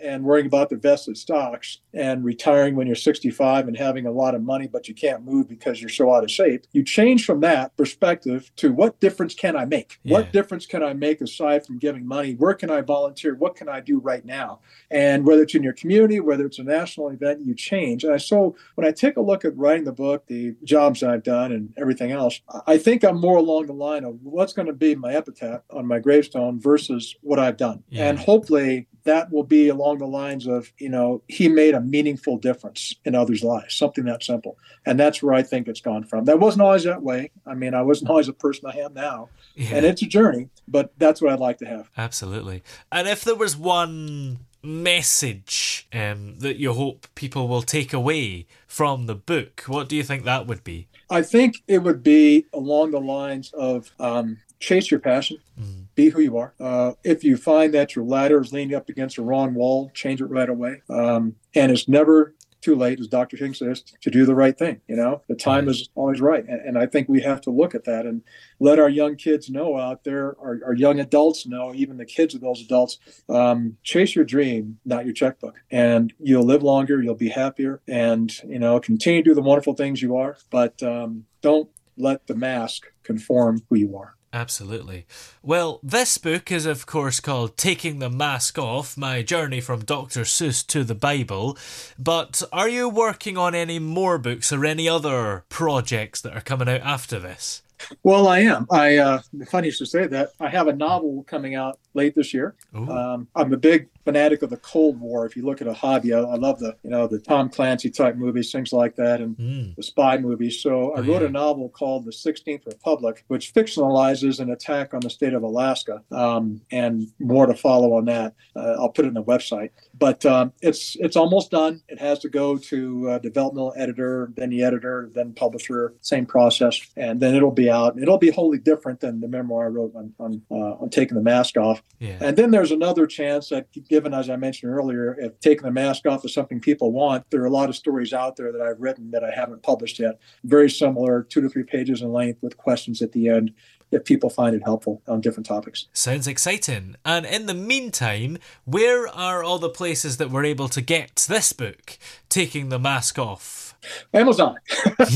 and 0.00 0.24
worrying 0.24 0.46
about 0.46 0.70
the 0.70 0.76
vested 0.76 1.16
stocks 1.16 1.80
and 1.92 2.24
retiring 2.24 2.76
when 2.76 2.86
you're 2.86 2.96
65 2.96 3.68
and 3.68 3.76
having 3.76 4.06
a 4.06 4.10
lot 4.10 4.34
of 4.34 4.42
money, 4.42 4.66
but 4.66 4.88
you 4.88 4.94
can't 4.94 5.24
move 5.24 5.48
because 5.48 5.80
you're 5.80 5.88
so 5.88 6.12
out 6.12 6.24
of 6.24 6.30
shape. 6.30 6.64
You 6.72 6.82
change 6.82 7.24
from 7.24 7.40
that 7.40 7.76
perspective 7.76 8.50
to 8.56 8.72
what 8.72 9.00
difference 9.00 9.34
can 9.34 9.56
I 9.56 9.64
make? 9.64 9.98
Yeah. 10.02 10.14
What 10.14 10.32
difference 10.32 10.66
can 10.66 10.82
I 10.82 10.92
make 10.94 11.20
aside 11.20 11.66
from 11.66 11.78
giving 11.78 12.06
money? 12.06 12.34
Where 12.34 12.54
can 12.54 12.70
I 12.70 12.80
volunteer? 12.80 13.34
What 13.34 13.56
can 13.56 13.68
I 13.68 13.80
do 13.80 13.98
right 13.98 14.24
now? 14.24 14.60
And 14.90 15.26
whether 15.26 15.42
it's 15.42 15.54
in 15.54 15.62
your 15.62 15.72
community, 15.72 16.20
whether 16.20 16.46
it's 16.46 16.58
a 16.58 16.64
national 16.64 17.08
event, 17.08 17.40
you 17.44 17.54
change. 17.54 18.04
And 18.04 18.20
so 18.20 18.56
when 18.74 18.86
I 18.86 18.92
take 18.92 19.16
a 19.16 19.22
look 19.22 19.44
at 19.44 19.56
writing 19.56 19.84
the 19.84 19.92
book, 19.92 20.26
the 20.26 20.54
jobs 20.64 21.02
I've 21.02 21.22
done, 21.22 21.52
and 21.52 21.72
everything 21.78 22.12
else, 22.12 22.40
I 22.66 22.78
think 22.78 23.04
I'm 23.04 23.20
more 23.20 23.38
along 23.38 23.66
the 23.66 23.72
line 23.72 24.04
of 24.04 24.18
what's 24.22 24.52
going 24.52 24.66
to 24.66 24.72
be 24.72 24.94
my 24.94 25.12
epitaph 25.12 25.62
on 25.70 25.86
my 25.86 25.98
gravestone 25.98 26.60
versus 26.60 27.14
what 27.22 27.38
I've 27.38 27.56
done. 27.56 27.82
Yeah. 27.88 28.08
And 28.08 28.18
hopefully 28.18 28.88
that 29.06 29.32
will 29.32 29.42
be 29.42 29.68
along 29.68 29.98
the 29.98 30.06
lines 30.06 30.46
of, 30.46 30.72
you 30.78 30.88
know, 30.88 31.22
he 31.28 31.48
made 31.48 31.74
a 31.74 31.80
meaningful 31.80 32.36
difference 32.36 32.94
in 33.04 33.14
others' 33.14 33.42
lives, 33.42 33.74
something 33.74 34.04
that 34.04 34.22
simple. 34.22 34.58
And 34.84 35.00
that's 35.00 35.22
where 35.22 35.34
I 35.34 35.42
think 35.42 35.66
it's 35.66 35.80
gone 35.80 36.04
from. 36.04 36.26
That 36.26 36.38
wasn't 36.38 36.62
always 36.62 36.84
that 36.84 37.02
way. 37.02 37.30
I 37.46 37.54
mean, 37.54 37.74
I 37.74 37.82
wasn't 37.82 38.10
always 38.10 38.28
a 38.28 38.32
person 38.32 38.70
I 38.70 38.78
am 38.78 38.94
now. 38.94 39.30
Yeah. 39.54 39.76
And 39.76 39.86
it's 39.86 40.02
a 40.02 40.06
journey, 40.06 40.50
but 40.68 40.92
that's 40.98 41.22
what 41.22 41.32
I'd 41.32 41.40
like 41.40 41.58
to 41.58 41.66
have. 41.66 41.90
Absolutely. 41.96 42.62
And 42.92 43.08
if 43.08 43.24
there 43.24 43.34
was 43.34 43.56
one 43.56 44.40
message 44.62 45.88
um, 45.92 46.38
that 46.40 46.56
you 46.56 46.72
hope 46.72 47.06
people 47.14 47.48
will 47.48 47.62
take 47.62 47.92
away 47.92 48.46
from 48.66 49.06
the 49.06 49.14
book, 49.14 49.62
what 49.66 49.88
do 49.88 49.96
you 49.96 50.02
think 50.02 50.24
that 50.24 50.46
would 50.46 50.64
be? 50.64 50.88
I 51.08 51.22
think 51.22 51.62
it 51.68 51.78
would 51.78 52.02
be 52.02 52.46
along 52.52 52.90
the 52.90 53.00
lines 53.00 53.52
of 53.52 53.92
um, 54.00 54.38
chase 54.58 54.90
your 54.90 55.00
passion, 55.00 55.38
mm. 55.58 55.85
Be 55.96 56.10
who 56.10 56.20
you 56.20 56.36
are. 56.36 56.54
Uh, 56.60 56.92
if 57.02 57.24
you 57.24 57.36
find 57.36 57.74
that 57.74 57.96
your 57.96 58.04
ladder 58.04 58.40
is 58.40 58.52
leaning 58.52 58.76
up 58.76 58.88
against 58.88 59.18
a 59.18 59.22
wrong 59.22 59.54
wall, 59.54 59.90
change 59.94 60.20
it 60.20 60.26
right 60.26 60.48
away. 60.48 60.82
Um, 60.88 61.34
and 61.54 61.72
it's 61.72 61.88
never 61.88 62.34
too 62.60 62.74
late, 62.74 62.98
as 62.98 63.06
Dr. 63.06 63.36
King 63.36 63.54
says, 63.54 63.82
to 64.00 64.10
do 64.10 64.26
the 64.26 64.34
right 64.34 64.56
thing. 64.58 64.80
You 64.88 64.96
know, 64.96 65.22
the 65.28 65.36
time 65.36 65.68
is 65.68 65.88
always 65.94 66.20
right. 66.20 66.44
And, 66.46 66.60
and, 66.60 66.78
I 66.78 66.86
think 66.86 67.08
we 67.08 67.20
have 67.22 67.40
to 67.42 67.50
look 67.50 67.74
at 67.74 67.84
that 67.84 68.06
and 68.06 68.22
let 68.58 68.78
our 68.78 68.88
young 68.88 69.14
kids 69.14 69.48
know 69.48 69.78
out 69.78 70.02
there, 70.04 70.36
our, 70.40 70.58
our 70.64 70.74
young 70.74 70.98
adults 70.98 71.46
know, 71.46 71.72
even 71.74 71.96
the 71.96 72.04
kids 72.04 72.34
of 72.34 72.40
those 72.40 72.60
adults, 72.60 72.98
um, 73.28 73.76
chase 73.84 74.16
your 74.16 74.24
dream, 74.24 74.78
not 74.84 75.04
your 75.04 75.14
checkbook. 75.14 75.60
And 75.70 76.12
you'll 76.18 76.44
live 76.44 76.62
longer, 76.62 77.00
you'll 77.00 77.14
be 77.14 77.28
happier, 77.28 77.82
and, 77.86 78.32
you 78.44 78.58
know, 78.58 78.80
continue 78.80 79.22
to 79.22 79.30
do 79.30 79.34
the 79.34 79.42
wonderful 79.42 79.74
things 79.74 80.02
you 80.02 80.16
are, 80.16 80.36
but 80.50 80.82
um, 80.82 81.24
don't 81.42 81.70
let 81.96 82.26
the 82.26 82.34
mask 82.34 82.86
conform 83.04 83.62
who 83.70 83.76
you 83.76 83.96
are. 83.96 84.16
Absolutely. 84.36 85.06
Well, 85.42 85.80
this 85.82 86.18
book 86.18 86.52
is, 86.52 86.66
of 86.66 86.84
course, 86.84 87.20
called 87.20 87.56
Taking 87.56 88.00
the 88.00 88.10
Mask 88.10 88.58
Off 88.58 88.94
My 88.94 89.22
Journey 89.22 89.62
from 89.62 89.80
Dr. 89.80 90.24
Seuss 90.24 90.64
to 90.66 90.84
the 90.84 90.94
Bible. 90.94 91.56
But 91.98 92.42
are 92.52 92.68
you 92.68 92.86
working 92.86 93.38
on 93.38 93.54
any 93.54 93.78
more 93.78 94.18
books 94.18 94.52
or 94.52 94.66
any 94.66 94.90
other 94.90 95.46
projects 95.48 96.20
that 96.20 96.36
are 96.36 96.42
coming 96.42 96.68
out 96.68 96.82
after 96.82 97.18
this? 97.18 97.62
Well, 98.02 98.28
I 98.28 98.40
am. 98.40 98.66
I 98.70 98.98
uh, 98.98 99.22
funny 99.48 99.72
to 99.72 99.86
say 99.86 100.06
that. 100.06 100.32
I 100.38 100.50
have 100.50 100.68
a 100.68 100.76
novel 100.76 101.24
coming 101.26 101.54
out 101.54 101.78
late 101.96 102.14
this 102.14 102.32
year. 102.32 102.54
Um, 102.74 103.28
I'm 103.34 103.52
a 103.52 103.56
big 103.56 103.88
fanatic 104.04 104.42
of 104.42 104.50
the 104.50 104.56
Cold 104.58 105.00
War. 105.00 105.26
If 105.26 105.36
you 105.36 105.44
look 105.44 105.60
at 105.60 105.66
a 105.66 105.72
hobby, 105.72 106.14
I, 106.14 106.20
I, 106.20 106.36
love 106.36 106.60
the 106.60 106.76
you 106.84 106.90
know 106.90 107.06
the 107.08 107.18
Tom 107.18 107.48
Clancy 107.48 107.90
type 107.90 108.16
movies, 108.16 108.52
things 108.52 108.72
like 108.72 108.94
that, 108.96 109.20
and 109.20 109.36
mm. 109.36 109.74
the 109.74 109.82
spy 109.82 110.16
movies. 110.18 110.60
So 110.60 110.92
I 110.92 111.00
oh, 111.00 111.02
wrote 111.02 111.22
yeah. 111.22 111.28
a 111.28 111.30
novel 111.30 111.68
called 111.68 112.04
The 112.04 112.12
Sixteenth 112.12 112.62
Republic, 112.66 113.24
which 113.28 113.52
fictionalizes 113.52 114.38
an 114.38 114.50
attack 114.50 114.94
on 114.94 115.00
the 115.00 115.10
state 115.10 115.34
of 115.34 115.42
Alaska, 115.42 116.02
um, 116.12 116.60
and 116.70 117.08
more 117.18 117.46
to 117.46 117.54
follow 117.54 117.94
on 117.94 118.04
that. 118.04 118.34
Uh, 118.54 118.76
I'll 118.78 118.90
put 118.90 119.06
it 119.06 119.08
in 119.08 119.14
the 119.14 119.24
website. 119.24 119.70
But 119.98 120.24
um, 120.26 120.52
it's 120.62 120.96
it's 121.00 121.16
almost 121.16 121.50
done. 121.50 121.82
It 121.88 121.98
has 121.98 122.18
to 122.20 122.28
go 122.28 122.56
to 122.58 123.10
uh, 123.10 123.18
developmental 123.18 123.74
editor, 123.76 124.32
then 124.36 124.50
the 124.50 124.62
editor, 124.62 125.10
then 125.14 125.32
publisher. 125.32 125.94
Same 126.00 126.26
process, 126.26 126.80
and 126.96 127.20
then 127.20 127.34
it'll 127.34 127.50
be 127.50 127.70
out. 127.70 128.00
It'll 128.00 128.18
be 128.18 128.30
wholly 128.30 128.58
different 128.58 129.00
than 129.00 129.20
the 129.20 129.28
memoir 129.28 129.66
I 129.66 129.68
wrote 129.68 129.94
on 129.96 130.14
on, 130.20 130.42
uh, 130.50 130.82
on 130.82 130.90
taking 130.90 131.16
the 131.16 131.22
mask 131.22 131.56
off. 131.56 131.82
Yeah. 131.98 132.18
And 132.20 132.36
then 132.36 132.50
there's 132.50 132.72
another 132.72 133.06
chance 133.06 133.48
that, 133.48 133.68
given 133.88 134.12
as 134.12 134.28
I 134.28 134.36
mentioned 134.36 134.72
earlier, 134.72 135.16
if 135.18 135.40
taking 135.40 135.64
the 135.64 135.70
mask 135.70 136.06
off 136.06 136.24
is 136.24 136.34
something 136.34 136.60
people 136.60 136.92
want, 136.92 137.24
there 137.30 137.40
are 137.42 137.46
a 137.46 137.50
lot 137.50 137.68
of 137.68 137.76
stories 137.76 138.12
out 138.12 138.36
there 138.36 138.52
that 138.52 138.60
I've 138.60 138.80
written 138.80 139.10
that 139.12 139.24
I 139.24 139.30
haven't 139.30 139.62
published 139.62 139.98
yet. 139.98 140.18
Very 140.44 140.68
similar, 140.68 141.22
two 141.22 141.40
to 141.40 141.48
three 141.48 141.62
pages 141.62 142.02
in 142.02 142.12
length 142.12 142.42
with 142.42 142.56
questions 142.58 143.00
at 143.00 143.12
the 143.12 143.28
end 143.28 143.54
if 143.92 144.04
people 144.04 144.28
find 144.28 144.54
it 144.54 144.62
helpful 144.64 145.00
on 145.06 145.20
different 145.20 145.46
topics. 145.46 145.86
Sounds 145.92 146.26
exciting. 146.26 146.96
And 147.04 147.24
in 147.24 147.46
the 147.46 147.54
meantime, 147.54 148.38
where 148.64 149.08
are 149.08 149.42
all 149.42 149.58
the 149.58 149.70
places 149.70 150.16
that 150.18 150.30
we're 150.30 150.44
able 150.44 150.68
to 150.68 150.80
get 150.80 151.24
this 151.28 151.52
book, 151.52 151.98
Taking 152.28 152.68
the 152.68 152.78
Mask 152.78 153.18
Off? 153.18 153.65
Amazon. 154.14 154.56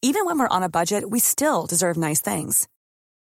Even 0.00 0.24
when 0.24 0.38
we're 0.38 0.48
on 0.48 0.62
a 0.62 0.68
budget, 0.68 1.10
we 1.10 1.18
still 1.18 1.66
deserve 1.66 1.96
nice 1.96 2.20
things. 2.20 2.68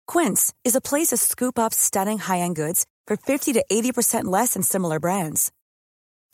Quince 0.08 0.54
is 0.66 0.76
a 0.76 0.82
place 0.82 1.08
to 1.08 1.18
scoop 1.18 1.58
up 1.58 1.74
stunning 1.74 2.20
high 2.20 2.40
end 2.40 2.58
goods 2.58 2.86
for 3.08 3.16
50 3.16 3.54
to 3.54 3.64
80% 3.72 4.26
less 4.26 4.54
than 4.54 4.64
similar 4.64 5.00
brands. 5.00 5.52